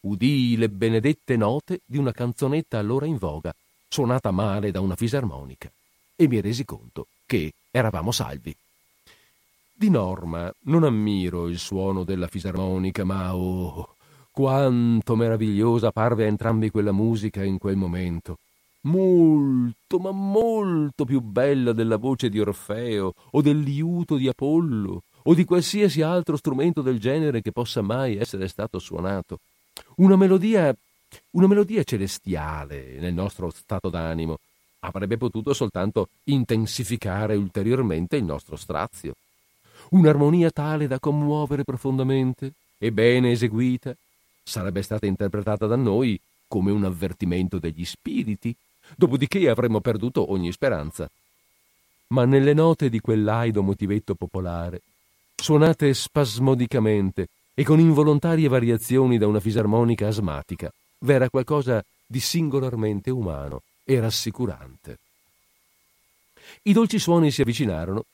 [0.00, 3.54] udii le benedette note di una canzonetta allora in voga,
[3.88, 5.70] suonata male da una fisarmonica,
[6.14, 8.54] e mi resi conto che eravamo salvi.
[9.74, 13.94] Di norma non ammiro il suono della fisarmonica, ma oh,
[14.32, 18.38] quanto meravigliosa parve a entrambi quella musica in quel momento.
[18.82, 25.34] Molto, ma molto più bella della voce di Orfeo o del liuto di Apollo o
[25.34, 29.38] di qualsiasi altro strumento del genere che possa mai essere stato suonato.
[29.98, 30.74] Una melodia,
[31.32, 34.38] una melodia celestiale nel nostro stato d'animo
[34.80, 39.14] avrebbe potuto soltanto intensificare ulteriormente il nostro strazio
[39.90, 43.94] un'armonia tale da commuovere profondamente e bene eseguita,
[44.42, 48.54] sarebbe stata interpretata da noi come un avvertimento degli spiriti,
[48.96, 51.10] dopodiché avremmo perduto ogni speranza.
[52.08, 54.80] Ma nelle note di quell'aido motivetto popolare,
[55.34, 57.28] suonate spasmodicamente
[57.58, 64.98] e con involontarie variazioni da una fisarmonica asmatica, v'era qualcosa di singolarmente umano e rassicurante.
[66.62, 68.04] I dolci suoni si avvicinarono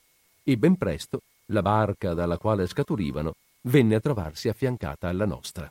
[0.42, 3.34] e ben presto la barca dalla quale scaturivano
[3.64, 5.70] venne a trovarsi affiancata alla nostra.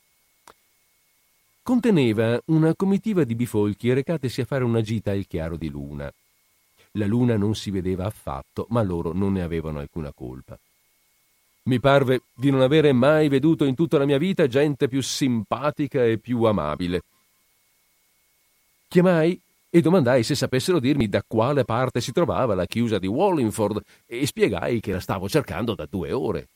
[1.64, 6.14] Conteneva una comitiva di bifolchi recatesi a fare una gita al chiaro di luna.
[6.92, 10.60] La luna non si vedeva affatto, ma loro non ne avevano alcuna colpa.
[11.66, 16.04] Mi parve di non avere mai veduto in tutta la mia vita gente più simpatica
[16.04, 17.04] e più amabile.
[18.90, 19.40] Chiamai
[19.70, 24.26] e domandai se sapessero dirmi da quale parte si trovava la chiusa di Wallingford e
[24.26, 26.48] spiegai che la stavo cercando da due ore.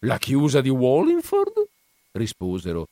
[0.00, 1.66] La chiusa di Wallingford?
[2.12, 2.88] risposero.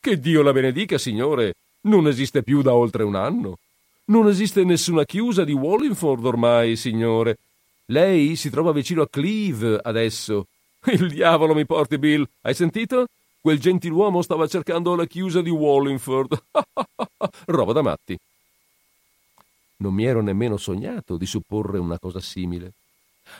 [0.00, 3.58] Che Dio la benedica, signore, non esiste più da oltre un anno.
[4.06, 7.38] Non esiste nessuna chiusa di Wallingford ormai, signore.
[7.86, 10.48] Lei si trova vicino a Cleve adesso.
[10.86, 12.28] Il diavolo mi porti, Bill.
[12.42, 13.06] Hai sentito?
[13.40, 16.42] Quel gentiluomo stava cercando la chiusa di Wallingford.
[17.46, 18.18] Roba da matti.
[19.76, 22.72] Non mi ero nemmeno sognato di supporre una cosa simile.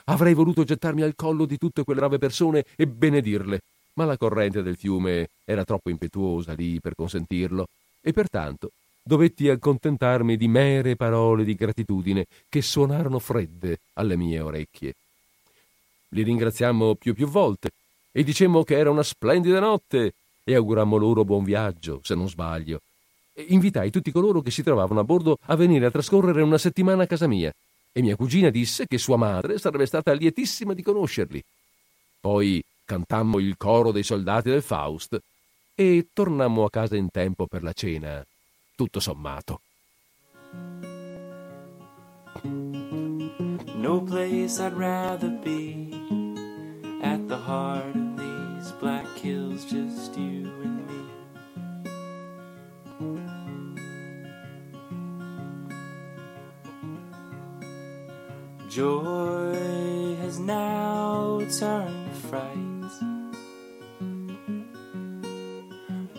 [0.04, 3.60] Avrei voluto gettarmi al collo di tutte quelle brave persone e benedirle,
[3.94, 7.66] ma la corrente del fiume era troppo impetuosa lì per consentirlo,
[8.00, 8.70] e pertanto
[9.02, 14.94] dovetti accontentarmi di mere parole di gratitudine che suonarono fredde alle mie orecchie.
[16.14, 17.70] Li ringraziammo più più volte
[18.12, 20.14] e dicemmo che era una splendida notte
[20.44, 22.80] e augurammo loro buon viaggio, se non sbaglio,
[23.48, 27.06] invitai tutti coloro che si trovavano a bordo a venire a trascorrere una settimana a
[27.06, 27.52] casa mia
[27.90, 31.42] e mia cugina disse che sua madre sarebbe stata lietissima di conoscerli.
[32.20, 35.20] Poi cantammo il coro dei soldati del Faust
[35.74, 38.24] e tornammo a casa in tempo per la cena,
[38.76, 39.62] tutto sommato.
[43.84, 45.92] No place I'd rather be
[47.02, 51.02] at the heart of these black hills, just you and me.
[58.70, 62.94] Joy has now turned to fright.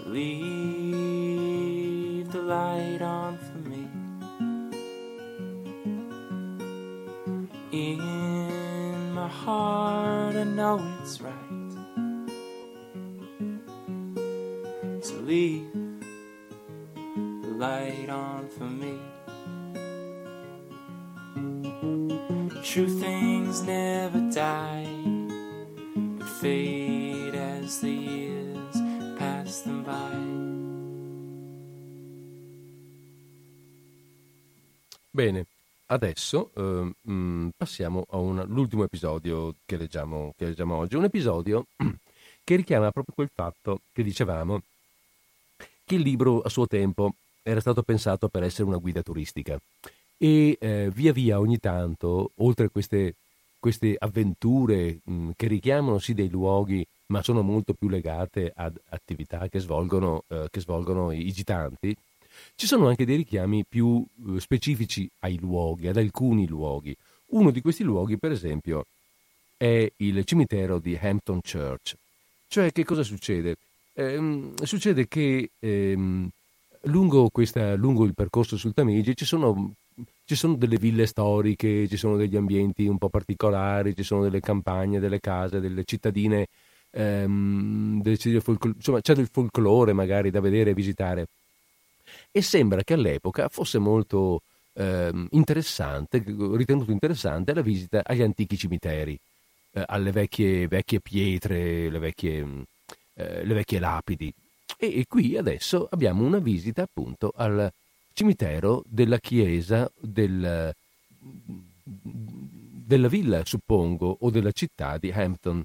[0.05, 1.41] Leave
[2.31, 3.39] the light on
[7.75, 11.33] In my heart, I know it's right
[15.01, 15.73] to leave
[16.95, 18.97] the light on for me.
[22.63, 24.87] True things never die,
[26.17, 28.75] but fade as the years
[29.19, 30.15] pass them by.
[35.13, 35.45] Bene,
[35.87, 40.95] adesso eh, mm, passiamo all'ultimo episodio che leggiamo, che leggiamo oggi.
[40.95, 41.67] Un episodio
[42.43, 44.61] che richiama proprio quel fatto che dicevamo
[45.83, 47.13] che il libro a suo tempo
[47.43, 49.59] era stato pensato per essere una guida turistica
[50.17, 53.15] e eh, via via ogni tanto, oltre a queste,
[53.59, 59.47] queste avventure mh, che richiamano sì dei luoghi, ma sono molto più legate ad attività
[59.47, 61.95] che svolgono, eh, che svolgono i gitanti,
[62.55, 66.95] ci sono anche dei richiami più eh, specifici ai luoghi, ad alcuni luoghi.
[67.27, 68.85] Uno di questi luoghi, per esempio,
[69.57, 71.95] è il cimitero di Hampton Church.
[72.47, 73.57] Cioè, che cosa succede?
[73.93, 76.29] Eh, succede che ehm,
[76.83, 79.73] lungo, questa, lungo, il percorso sul Tamigi ci sono,
[80.25, 84.39] ci sono, delle ville storiche, ci sono degli ambienti un po' particolari, ci sono delle
[84.39, 86.47] campagne, delle case, delle cittadine,
[86.91, 91.27] ehm, delle, insomma c'è del folklore magari da vedere e visitare.
[92.37, 94.41] E sembra che all'epoca fosse molto
[94.73, 99.17] ehm, interessante, ritenuto interessante la visita agli antichi cimiteri,
[99.71, 102.45] eh, alle vecchie, vecchie, pietre, le vecchie,
[103.13, 104.33] eh, le vecchie lapidi.
[104.77, 107.71] E, e, qui adesso abbiamo una visita appunto al
[108.11, 110.75] cimitero della chiesa del,
[111.81, 115.63] della villa, suppongo, o della città di Hampton,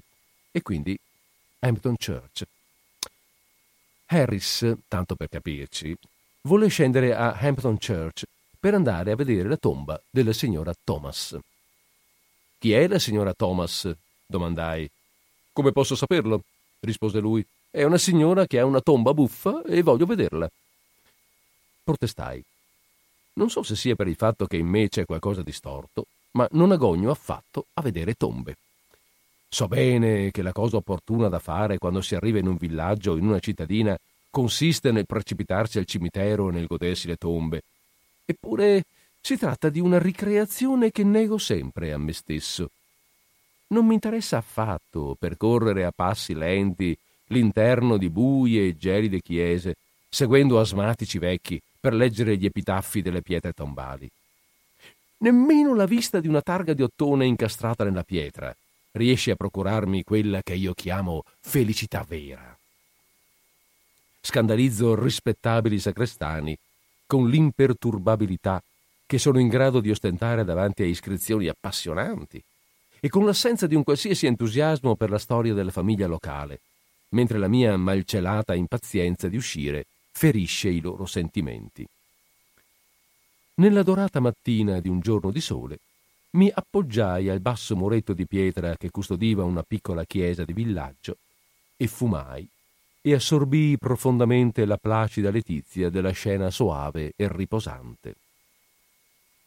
[0.49, 0.97] e quindi
[1.59, 2.45] Hampton Church.
[4.05, 5.97] Harris, tanto per capirci,
[6.43, 8.23] volle scendere a Hampton Church
[8.59, 11.37] per andare a vedere la tomba della signora Thomas.
[12.57, 13.91] Chi è la signora Thomas?
[14.25, 14.89] domandai.
[15.51, 16.41] Come posso saperlo?
[16.79, 17.45] rispose lui.
[17.69, 20.49] È una signora che ha una tomba buffa e voglio vederla.
[21.83, 22.43] Protestai.
[23.33, 26.47] Non so se sia per il fatto che in me c'è qualcosa di storto, ma
[26.51, 28.55] non agogno affatto a vedere tombe.
[29.47, 33.17] So bene che la cosa opportuna da fare quando si arriva in un villaggio o
[33.17, 33.97] in una cittadina
[34.31, 37.61] consiste nel precipitarsi al cimitero e nel godersi le tombe,
[38.31, 38.85] Eppure
[39.19, 42.69] si tratta di una ricreazione che nego sempre a me stesso.
[43.67, 46.97] Non mi interessa affatto percorrere a passi lenti
[47.27, 49.75] l'interno di buie e gelide chiese,
[50.09, 54.09] seguendo asmatici vecchi per leggere gli epitaffi delle pietre tombali.
[55.17, 58.55] Nemmeno la vista di una targa di ottone incastrata nella pietra
[58.93, 62.57] riesce a procurarmi quella che io chiamo felicità vera.
[64.21, 66.55] Scandalizzo rispettabili sacrestani
[67.07, 68.61] con l'imperturbabilità
[69.05, 72.41] che sono in grado di ostentare davanti a iscrizioni appassionanti
[72.99, 76.59] e con l'assenza di un qualsiasi entusiasmo per la storia della famiglia locale,
[77.09, 81.85] mentre la mia malcelata impazienza di uscire ferisce i loro sentimenti.
[83.55, 85.79] Nella dorata mattina di un giorno di sole,
[86.31, 91.17] mi appoggiai al basso muretto di pietra che custodiva una piccola chiesa di villaggio
[91.75, 92.47] e fumai
[93.01, 98.15] e assorbii profondamente la placida letizia della scena soave e riposante.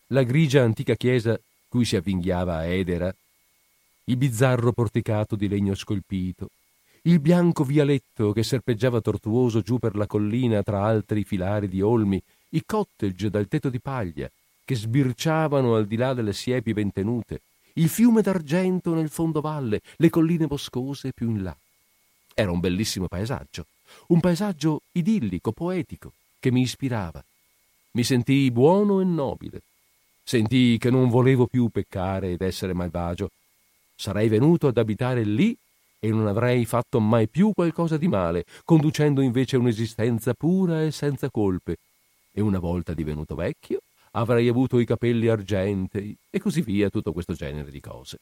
[0.09, 3.15] La grigia antica chiesa cui si avvinghiava Edera,
[4.05, 6.51] il bizzarro porticato di legno scolpito,
[7.03, 12.21] il bianco vialetto che serpeggiava tortuoso giù per la collina tra altri filari di olmi,
[12.51, 14.31] i cottage dal tetto di paglia
[14.65, 17.43] che sbirciavano al di là delle siepi ben tenute,
[17.75, 21.57] il fiume d'argento nel fondovalle, le colline boscose più in là.
[22.35, 23.67] Era un bellissimo paesaggio,
[24.09, 27.25] un paesaggio idillico, poetico, che mi ispirava.
[27.93, 29.63] Mi sentii buono e nobile.
[30.25, 33.31] Sentii che non volevo più peccare ed essere malvagio.
[33.95, 35.57] Sarei venuto ad abitare lì
[36.01, 41.31] e non avrei fatto mai più qualcosa di male, conducendo invece un'esistenza pura e senza
[41.31, 41.77] colpe.
[42.33, 43.79] E una volta divenuto vecchio,
[44.11, 48.19] avrei avuto i capelli argentei e così via, tutto questo genere di cose.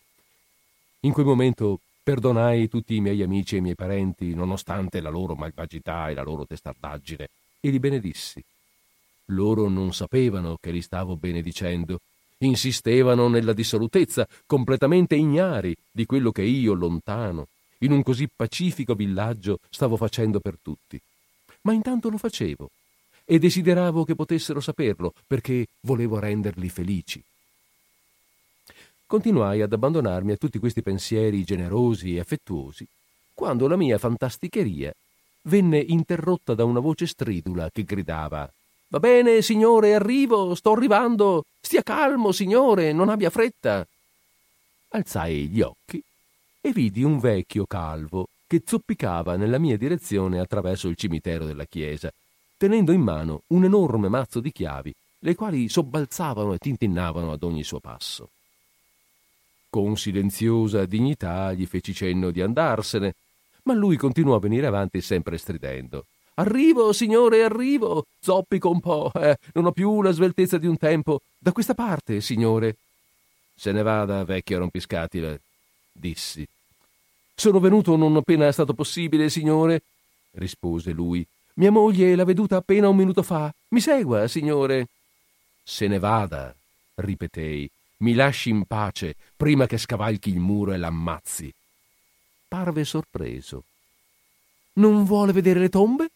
[1.00, 5.36] In quel momento Perdonai tutti i miei amici e i miei parenti, nonostante la loro
[5.36, 7.28] malvagità e la loro testardaggine,
[7.60, 8.42] e li benedissi.
[9.26, 12.00] Loro non sapevano che li stavo benedicendo,
[12.38, 17.46] insistevano nella dissolutezza, completamente ignari di quello che io, lontano,
[17.78, 21.00] in un così pacifico villaggio, stavo facendo per tutti.
[21.60, 22.68] Ma intanto lo facevo
[23.24, 27.22] e desideravo che potessero saperlo perché volevo renderli felici
[29.12, 32.88] continuai ad abbandonarmi a tutti questi pensieri generosi e affettuosi,
[33.34, 34.90] quando la mia fantasticheria
[35.42, 38.50] venne interrotta da una voce stridula che gridava
[38.88, 41.44] Va bene, signore, arrivo, sto arrivando.
[41.60, 43.86] Stia calmo, signore, non abbia fretta.
[44.88, 46.02] Alzai gli occhi
[46.62, 52.10] e vidi un vecchio calvo che zoppicava nella mia direzione attraverso il cimitero della chiesa,
[52.56, 57.62] tenendo in mano un enorme mazzo di chiavi, le quali sobbalzavano e tintinnavano ad ogni
[57.62, 58.30] suo passo.
[59.72, 63.14] Con silenziosa dignità gli feci cenno di andarsene,
[63.62, 66.04] ma lui continuò a venire avanti sempre stridendo.
[66.34, 68.04] Arrivo, signore, arrivo!
[68.20, 71.22] Zoppico un po', eh, non ho più la sveltezza di un tempo.
[71.38, 72.76] Da questa parte, signore.
[73.54, 75.40] Se ne vada, vecchio rompiscatile,
[75.90, 76.46] dissi.
[77.34, 79.80] Sono venuto non appena è stato possibile, signore,
[80.32, 81.26] rispose lui.
[81.54, 83.50] Mia moglie l'ha veduta appena un minuto fa.
[83.68, 84.88] Mi segua, signore.
[85.62, 86.54] Se ne vada,
[86.96, 87.70] ripetei.
[88.02, 91.52] Mi lasci in pace prima che scavalchi il muro e l'ammazzi.
[92.48, 93.62] Parve sorpreso.
[94.74, 96.10] Non vuole vedere le tombe?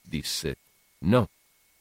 [0.00, 0.56] disse.
[0.98, 1.28] No,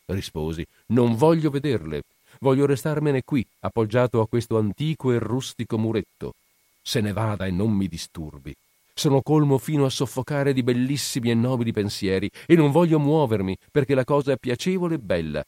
[0.08, 2.02] risposi, non voglio vederle.
[2.40, 6.34] Voglio restarmene qui, appoggiato a questo antico e rustico muretto.
[6.82, 8.56] Se ne vada e non mi disturbi.
[8.92, 13.94] Sono colmo fino a soffocare di bellissimi e nobili pensieri e non voglio muovermi perché
[13.94, 15.46] la cosa è piacevole e bella.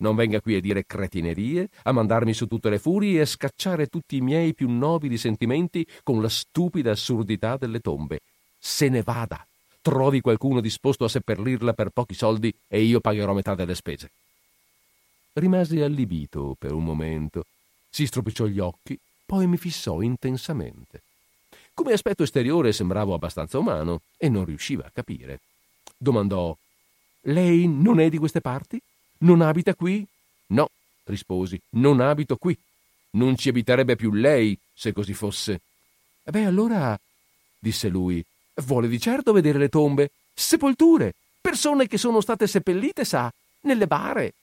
[0.00, 3.86] Non venga qui a dire cretinerie, a mandarmi su tutte le furie e a scacciare
[3.86, 8.20] tutti i miei più nobili sentimenti con la stupida assurdità delle tombe.
[8.58, 9.44] Se ne vada.
[9.82, 14.10] Trovi qualcuno disposto a seppellirla per pochi soldi e io pagherò metà delle spese.
[15.34, 17.44] Rimasi allibito per un momento.
[17.88, 21.02] Si stropicciò gli occhi, poi mi fissò intensamente.
[21.72, 25.40] Come aspetto esteriore sembravo abbastanza umano e non riusciva a capire.
[25.96, 26.56] Domandò:
[27.22, 28.80] Lei non è di queste parti?
[29.22, 30.06] Non abita qui?
[30.48, 30.70] No,
[31.04, 32.58] risposi, non abito qui.
[33.12, 35.60] Non ci abiterebbe più lei se così fosse.
[36.22, 36.98] Beh, allora,
[37.58, 38.24] disse lui,
[38.62, 43.30] vuole di certo vedere le tombe, sepolture, persone che sono state seppellite, sa,
[43.62, 44.34] nelle bare.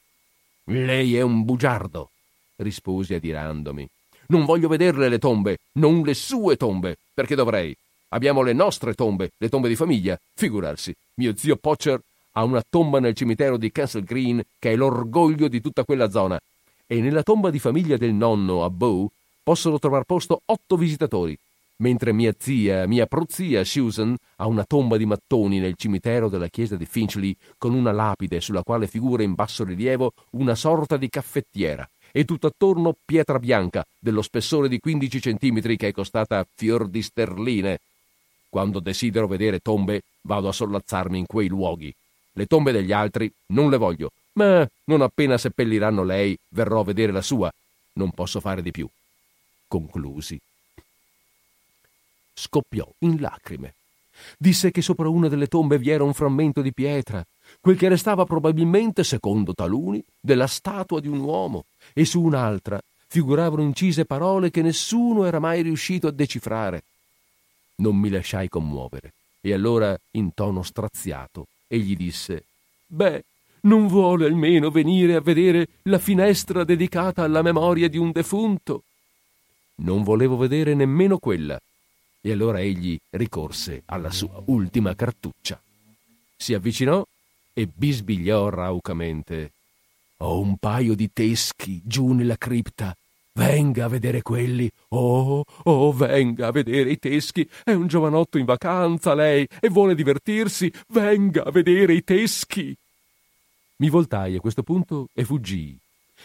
[0.65, 2.11] Lei è un bugiardo,
[2.57, 3.87] risposi adirandomi.
[4.27, 7.75] Non voglio vederle le tombe, non le sue tombe, perché dovrei.
[8.09, 10.19] Abbiamo le nostre tombe, le tombe di famiglia.
[10.35, 11.99] Figurarsi, mio zio Pocher
[12.37, 16.39] ha una tomba nel cimitero di Castle Green che è l'orgoglio di tutta quella zona.
[16.85, 19.09] E nella tomba di famiglia del nonno a Bow
[19.41, 21.35] possono trovare posto otto visitatori,
[21.77, 26.75] mentre mia zia, mia prozia Susan ha una tomba di mattoni nel cimitero della chiesa
[26.75, 31.89] di Finchley con una lapide sulla quale figura in basso rilievo una sorta di caffettiera
[32.11, 37.79] e tutt'attorno pietra bianca dello spessore di 15 centimetri che è costata fior di sterline.
[38.47, 41.93] Quando desidero vedere tombe, vado a sollazzarmi in quei luoghi.
[42.37, 47.11] Le tombe degli altri non le voglio, ma non appena seppelliranno lei, verrò a vedere
[47.11, 47.51] la sua.
[47.93, 48.87] Non posso fare di più.
[49.67, 50.39] Conclusi.
[52.35, 53.73] Scoppiò in lacrime.
[54.37, 57.25] Disse che sopra una delle tombe vi era un frammento di pietra,
[57.59, 63.63] quel che restava probabilmente, secondo taluni, della statua di un uomo, e su un'altra figuravano
[63.63, 66.83] incise parole che nessuno era mai riuscito a decifrare.
[67.77, 72.45] Non mi lasciai commuovere, e allora, in tono straziato, egli disse
[72.87, 73.23] Beh,
[73.61, 78.83] non vuole almeno venire a vedere la finestra dedicata alla memoria di un defunto?
[79.79, 81.59] Non volevo vedere nemmeno quella,
[82.21, 85.61] e allora egli ricorse alla sua ultima cartuccia.
[86.35, 87.05] Si avvicinò
[87.53, 89.51] e bisbigliò raucamente.
[90.17, 92.95] Ho un paio di teschi giù nella cripta.
[93.37, 94.67] Venga a vedere quelli.
[94.89, 97.47] Oh, oh, venga a vedere i teschi.
[97.63, 100.73] È un giovanotto in vacanza lei e vuole divertirsi.
[100.87, 102.75] Venga a vedere i teschi.
[103.75, 105.77] Mi voltai a questo punto e fuggii.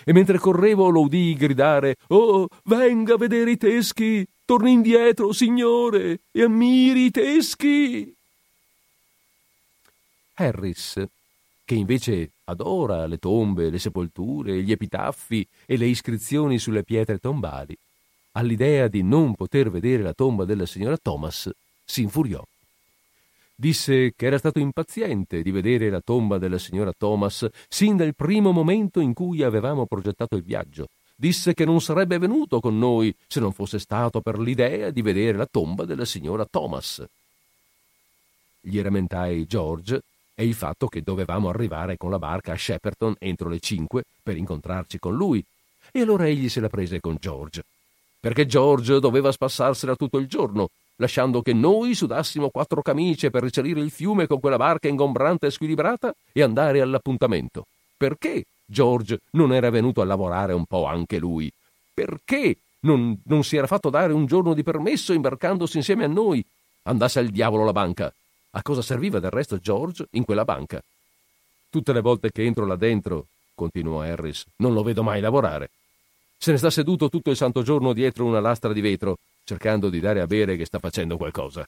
[0.04, 4.26] E mentre correvo lo udii gridare: Oh, venga a vedere i teschi.
[4.46, 8.16] Torni indietro, signore, e ammiri i teschi.
[10.32, 11.04] Harris,
[11.72, 17.74] che invece adora le tombe, le sepolture, gli epitaffi e le iscrizioni sulle pietre tombali,
[18.32, 21.50] all'idea di non poter vedere la tomba della signora Thomas,
[21.82, 22.44] si infuriò.
[23.54, 28.52] Disse che era stato impaziente di vedere la tomba della signora Thomas sin dal primo
[28.52, 30.88] momento in cui avevamo progettato il viaggio.
[31.14, 35.38] Disse che non sarebbe venuto con noi se non fosse stato per l'idea di vedere
[35.38, 37.02] la tomba della signora Thomas.
[38.60, 40.02] Gli rammentai George
[40.34, 44.36] e il fatto che dovevamo arrivare con la barca a Shepperton entro le cinque per
[44.36, 45.44] incontrarci con lui.
[45.90, 47.64] E allora egli se la prese con George.
[48.18, 53.80] Perché George doveva spassarsela tutto il giorno, lasciando che noi sudassimo quattro camicie per risalire
[53.80, 57.66] il fiume con quella barca ingombrante e squilibrata e andare all'appuntamento.
[57.96, 61.50] Perché George non era venuto a lavorare un po' anche lui?
[61.92, 66.44] Perché non, non si era fatto dare un giorno di permesso imbarcandosi insieme a noi?
[66.84, 68.12] Andasse al diavolo la banca.
[68.54, 70.82] A cosa serviva del resto George in quella banca?
[71.70, 75.70] Tutte le volte che entro là dentro, continuò Harris, non lo vedo mai lavorare.
[76.36, 80.00] Se ne sta seduto tutto il santo giorno dietro una lastra di vetro, cercando di
[80.00, 81.66] dare a bere che sta facendo qualcosa.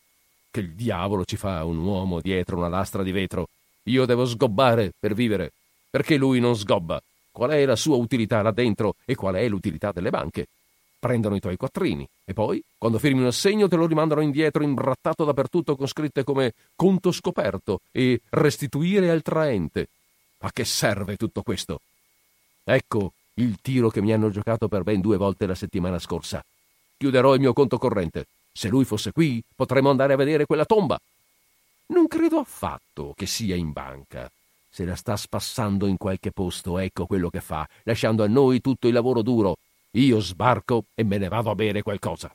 [0.51, 3.49] Che il diavolo ci fa un uomo dietro una lastra di vetro?
[3.85, 5.53] Io devo sgobbare per vivere.
[5.89, 7.01] Perché lui non sgobba?
[7.31, 10.49] Qual è la sua utilità là dentro e qual è l'utilità delle banche?
[11.05, 15.27] Prendono i tuoi quattrini e poi, quando firmi un assegno, te lo rimandano indietro imbrattato
[15.27, 19.89] dappertutto con scritte come conto scoperto e restituire al traente.
[20.39, 21.81] A che serve tutto questo?
[22.65, 26.43] Ecco il tiro che mi hanno giocato per ben due volte la settimana scorsa.
[26.97, 28.25] Chiuderò il mio conto corrente.
[28.51, 30.99] Se lui fosse qui, potremmo andare a vedere quella tomba.
[31.89, 34.31] Non credo affatto che sia in banca.
[34.71, 38.87] Se la sta spassando in qualche posto, ecco quello che fa, lasciando a noi tutto
[38.87, 39.59] il lavoro duro
[39.95, 42.35] io sbarco e me ne vado a bere qualcosa.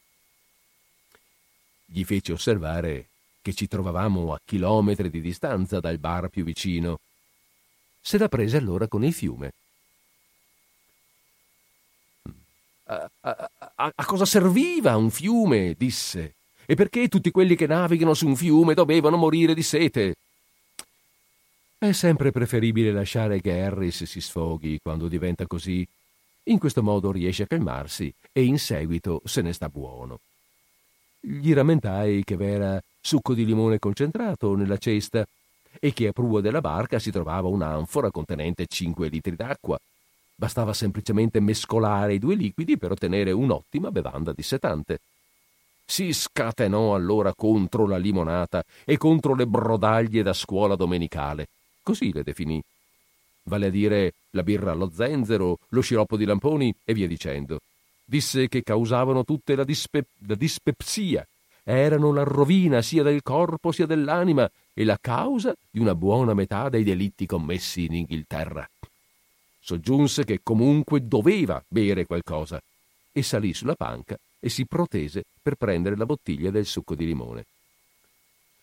[1.85, 3.07] Gli fece osservare
[3.41, 6.99] che ci trovavamo a chilometri di distanza dal bar più vicino.
[8.01, 9.51] Se la prese allora con il fiume.
[12.85, 15.75] A, a, a, a cosa serviva un fiume?
[15.77, 16.35] disse.
[16.65, 20.15] E perché tutti quelli che navigano su un fiume dovevano morire di sete?
[21.77, 25.87] È sempre preferibile lasciare che Harris si sfoghi quando diventa così.
[26.43, 30.19] In questo modo riesce a calmarsi e in seguito se ne sta buono.
[31.19, 35.25] Gli rammentai che v'era succo di limone concentrato nella cesta
[35.79, 39.77] e che a prua della barca si trovava un'anfora contenente 5 litri d'acqua.
[40.35, 44.99] Bastava semplicemente mescolare i due liquidi per ottenere un'ottima bevanda dissetante.
[45.85, 51.47] Si scatenò allora contro la limonata e contro le brodaglie da scuola domenicale
[51.89, 52.61] così le definì.
[53.49, 57.61] Vale a dire la birra allo zenzero, lo sciroppo di lamponi e via dicendo.
[58.05, 61.27] Disse che causavano tutte la, dispe- la dispepsia,
[61.63, 66.69] erano la rovina sia del corpo sia dell'anima e la causa di una buona metà
[66.69, 68.69] dei delitti commessi in Inghilterra.
[69.59, 72.61] Soggiunse che comunque doveva bere qualcosa
[73.11, 77.45] e salì sulla panca e si protese per prendere la bottiglia del succo di limone.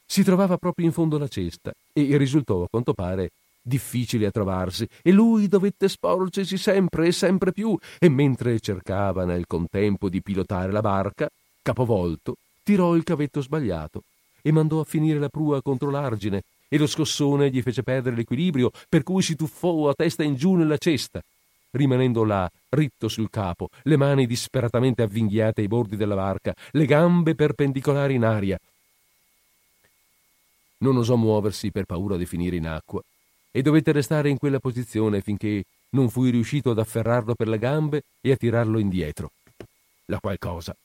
[0.07, 3.31] Si trovava proprio in fondo alla cesta e risultò, a quanto pare,
[3.67, 9.47] difficile a trovarsi, e lui dovette sporgersi sempre e sempre più, e mentre cercava nel
[9.47, 11.29] contempo di pilotare la barca,
[11.63, 14.03] capovolto, tirò il cavetto sbagliato
[14.41, 18.71] e mandò a finire la prua contro l'argine, e lo scossone gli fece perdere l'equilibrio,
[18.89, 21.21] per cui si tuffò a testa in giù nella cesta,
[21.73, 27.35] rimanendo là, ritto sul capo, le mani disperatamente avvinghiate ai bordi della barca, le gambe
[27.35, 28.59] perpendicolari in aria,
[30.79, 33.03] non osò muoversi per paura di finire in acqua
[33.57, 38.03] e dovette restare in quella posizione finché non fui riuscito ad afferrarlo per le gambe
[38.21, 39.31] e a tirarlo indietro.
[40.09, 40.77] La qual cosa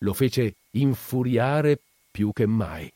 [0.00, 1.80] lo fece infuriare
[2.10, 2.92] più che mai.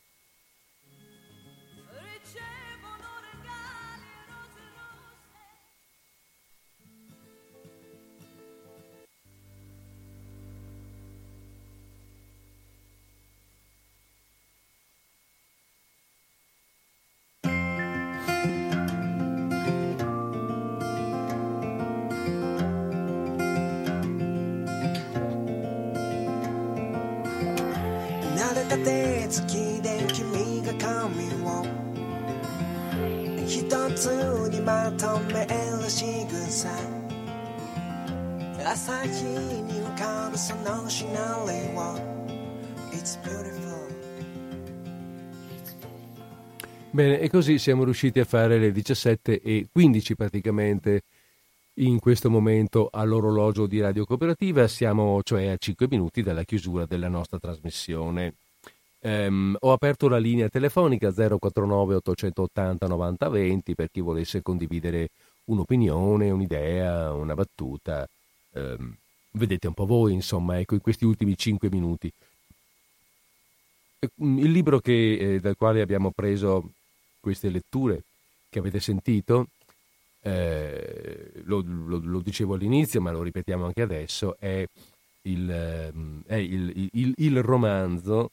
[46.89, 51.01] Bene, e così siamo riusciti a fare le 17 e 15 praticamente
[51.75, 57.09] in questo momento all'orologio di Radio Cooperativa, siamo cioè a 5 minuti dalla chiusura della
[57.09, 58.35] nostra trasmissione.
[59.05, 65.09] Um, ho aperto la linea telefonica 049 880 90 20 per chi volesse condividere
[65.45, 68.07] un'opinione, un'idea, una battuta.
[68.51, 68.95] Um,
[69.31, 72.09] vedete un po' voi, insomma, ecco, in questi ultimi 5 minuti.
[74.19, 76.71] Il libro che, eh, dal quale abbiamo preso
[77.19, 78.03] queste letture
[78.49, 79.47] che avete sentito,
[80.21, 84.65] eh, lo, lo, lo, dicevo all'inizio, ma lo ripetiamo anche adesso, è
[85.23, 88.31] il, ehm, è il, il, il romanzo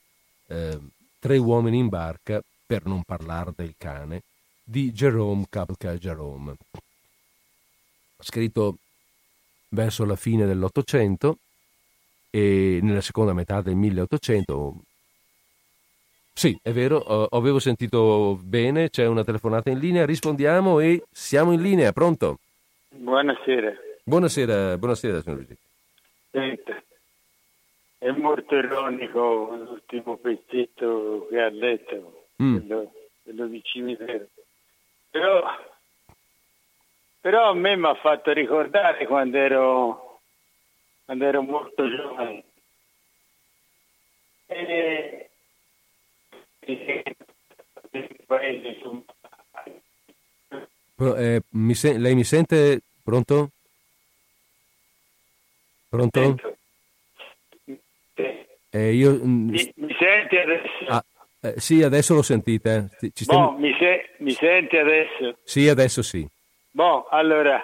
[0.51, 0.79] eh,
[1.21, 4.23] Tre uomini in barca, per non parlare del cane,
[4.65, 6.55] di Jerome Kapka Jerome.
[8.19, 8.79] Scritto
[9.69, 11.37] verso la fine dell'Ottocento
[12.31, 14.77] e nella seconda metà del 1800,
[16.33, 21.61] sì, è vero, avevo sentito bene, c'è una telefonata in linea, rispondiamo e siamo in
[21.61, 22.39] linea, pronto?
[22.89, 23.75] Buonasera.
[24.05, 25.57] Buonasera, buonasera signor Luigi.
[26.31, 26.83] Senta,
[28.01, 32.57] è molto ironico l'ultimo pezzetto che ha detto, mm.
[32.57, 34.27] quello, quello di cimitero.
[35.11, 35.43] Però,
[37.21, 40.21] però a me mi ha fatto ricordare quando ero,
[41.05, 42.45] quando ero molto giovane.
[44.47, 45.31] E
[50.97, 52.81] eh, mi se- lei mi sente?
[53.05, 53.51] Pronto?
[55.91, 56.59] Pronto?
[58.71, 60.85] Eh, io, mm, mi, mi, senti adesso?
[60.87, 61.05] Ah,
[61.43, 62.91] eh, sì, adesso lo sentite.
[63.01, 63.57] Ci, ci stiamo...
[63.59, 65.39] mi, se- mi, senti adesso?
[65.43, 66.27] Sì, adesso sì.
[66.71, 67.61] Boh, allora,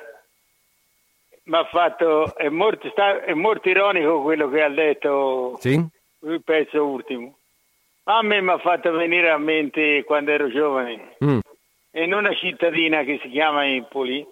[1.45, 5.75] mi ha fatto, è molto, sta, è molto ironico quello che ha detto sì?
[5.75, 7.37] il pezzo ultimo.
[8.05, 11.39] A me mi ha fatto venire a mente quando ero giovane, mm.
[11.93, 14.27] in una cittadina che si chiama Empoli,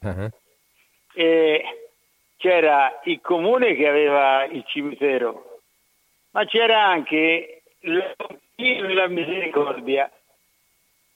[0.00, 0.28] uh-huh.
[1.14, 1.62] e
[2.36, 5.49] c'era il comune che aveva il cimitero,
[6.30, 8.14] ma c'era anche la
[8.60, 10.10] della Misericordia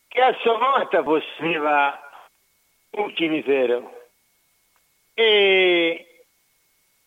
[0.08, 2.00] che a sua volta possedeva
[2.90, 4.02] un cimitero.
[5.12, 6.26] E,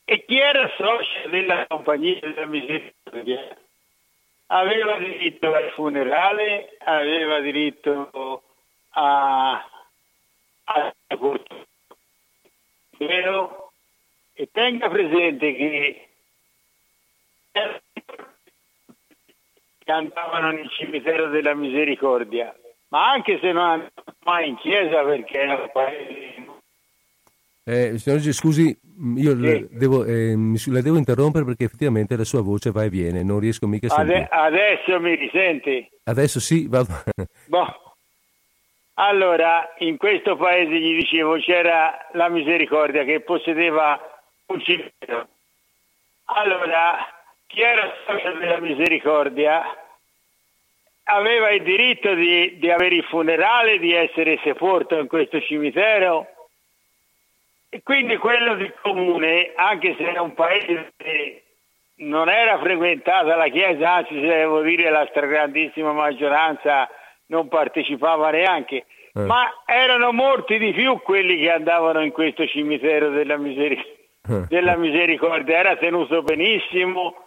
[0.04, 3.58] e chi era socio della compagnia della Misericordia
[4.48, 8.44] aveva diritto al funerale, aveva diritto
[8.90, 9.70] a,
[10.64, 10.94] a
[12.98, 13.72] vero?
[14.34, 16.10] E tenga presente che
[19.92, 22.56] andavano nel cimitero della misericordia,
[22.90, 26.28] ma anche se non andavano mai in chiesa perché era un paese
[27.70, 28.74] eh, signor G, scusi,
[29.18, 29.42] io sì.
[29.42, 30.34] la, devo, eh,
[30.68, 33.90] la, devo, interrompere perché effettivamente la sua voce va e viene, non riesco mica a
[33.90, 34.26] sentire.
[34.32, 35.90] Ade- adesso mi risenti?
[36.06, 36.94] Adesso sì, vado.
[37.48, 37.96] Boh.
[38.94, 44.00] Allora, in questo paese, gli dicevo, c'era la misericordia che possedeva
[44.46, 45.28] un cimitero.
[46.24, 46.96] Allora,
[47.48, 49.64] chi era socio della misericordia
[51.10, 56.28] aveva il diritto di, di avere il funerale, di essere sepolto in questo cimitero
[57.70, 61.44] e quindi quello del comune, anche se era un paese che
[61.98, 66.90] non era frequentata la Chiesa, anzi se devo dire la stragrandissima maggioranza
[67.28, 69.22] non partecipava neanche, eh.
[69.22, 73.96] ma erano molti di più quelli che andavano in questo cimitero della, miseric-
[74.30, 74.46] eh.
[74.48, 77.27] della misericordia, era tenuto benissimo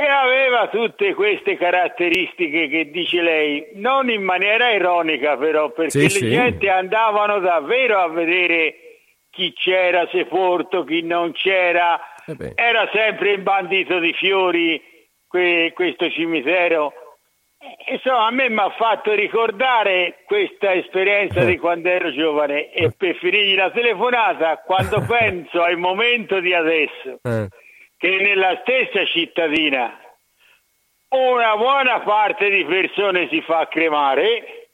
[0.00, 6.00] e aveva tutte queste caratteristiche che dice lei, non in maniera ironica però, perché sì,
[6.00, 6.30] le sì.
[6.30, 8.76] gente andavano davvero a vedere
[9.28, 14.82] chi c'era sepolto, chi non c'era, eh era sempre il bandito di fiori
[15.28, 16.94] que- questo cimitero.
[17.90, 23.16] Insomma, a me mi ha fatto ricordare questa esperienza di quando ero giovane e per
[23.16, 27.48] finire la telefonata, quando penso al momento di adesso, eh.
[28.00, 29.94] Che nella stessa cittadina
[31.10, 34.68] una buona parte di persone si fa cremare,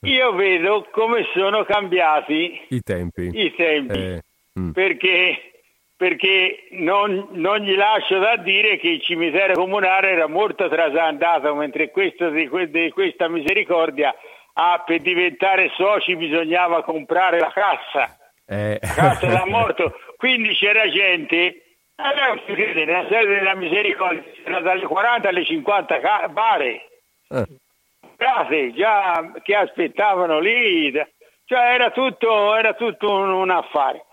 [0.00, 4.22] io vedo come sono cambiati i tempi, i tempi eh,
[4.58, 4.70] mm.
[4.70, 5.52] perché,
[5.94, 11.90] perché non, non, gli lascio da dire che il cimitero comunale era molto trasandato, mentre
[11.90, 14.14] questo di, di questa misericordia
[14.54, 18.78] ah, per diventare soci bisognava comprare la cassa, eh.
[18.80, 21.61] la cassa da morto, quindi c'era gente
[22.02, 26.88] allora, nella sede della misericordia c'era dalle 40 alle 50 bare.
[27.28, 27.60] Eh
[28.72, 34.04] già che aspettavano lì, cioè era tutto, era tutto un, un affare.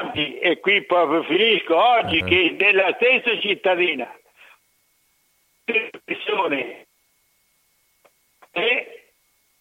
[0.00, 2.28] Oggi, e qui proprio finisco, oggi uh-huh.
[2.28, 4.08] che nella stessa cittadina
[5.64, 6.86] le persone
[8.52, 9.02] eh,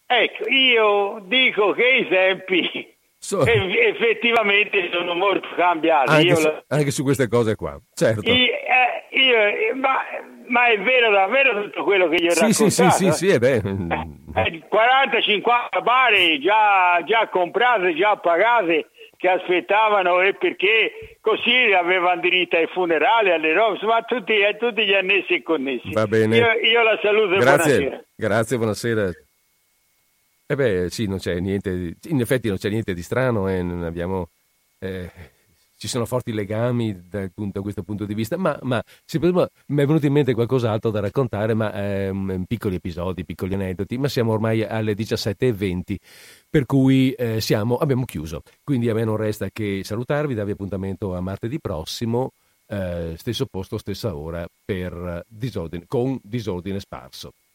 [0.05, 2.92] ecco, io dico che i tempi
[3.23, 3.45] so...
[3.45, 6.11] effettivamente sono molto cambiati.
[6.11, 6.63] Anche, su, la...
[6.67, 8.29] anche su queste cose qua, certo.
[8.29, 9.99] Io, eh, io, ma,
[10.47, 12.69] ma, è vero davvero tutto quello che gli ho sì, raccontato?
[12.69, 13.69] Sì, sì, sì, sì, è vero.
[13.69, 22.57] Eh, 40-50 bare già, già comprate, già pagate che aspettavano e perché così avevano diritto
[22.57, 25.93] ai funerali, alle robe, insomma tutti, eh, tutti gli annessi e connessi.
[25.93, 26.35] Va bene.
[26.35, 27.73] Io, io la saluto Grazie.
[27.73, 28.03] e buonasera.
[28.17, 29.11] Grazie, buonasera.
[30.53, 34.27] Eh beh, sì, non c'è niente, in effetti non c'è niente di strano, eh, abbiamo,
[34.77, 35.09] eh,
[35.77, 38.79] ci sono forti legami da, da, questo punto di vista, ma, ma
[39.69, 44.07] mi è venuto in mente qualcos'altro da raccontare, ma eh, piccoli episodi, piccoli aneddoti, ma
[44.07, 45.95] siamo ormai alle 17.20,
[46.47, 48.43] per cui eh, siamo, abbiamo chiuso.
[48.63, 52.33] Quindi a me non resta che salutarvi, darvi appuntamento a martedì prossimo,
[52.67, 57.31] eh, stesso posto, stessa ora, per disordine, con disordine sparso.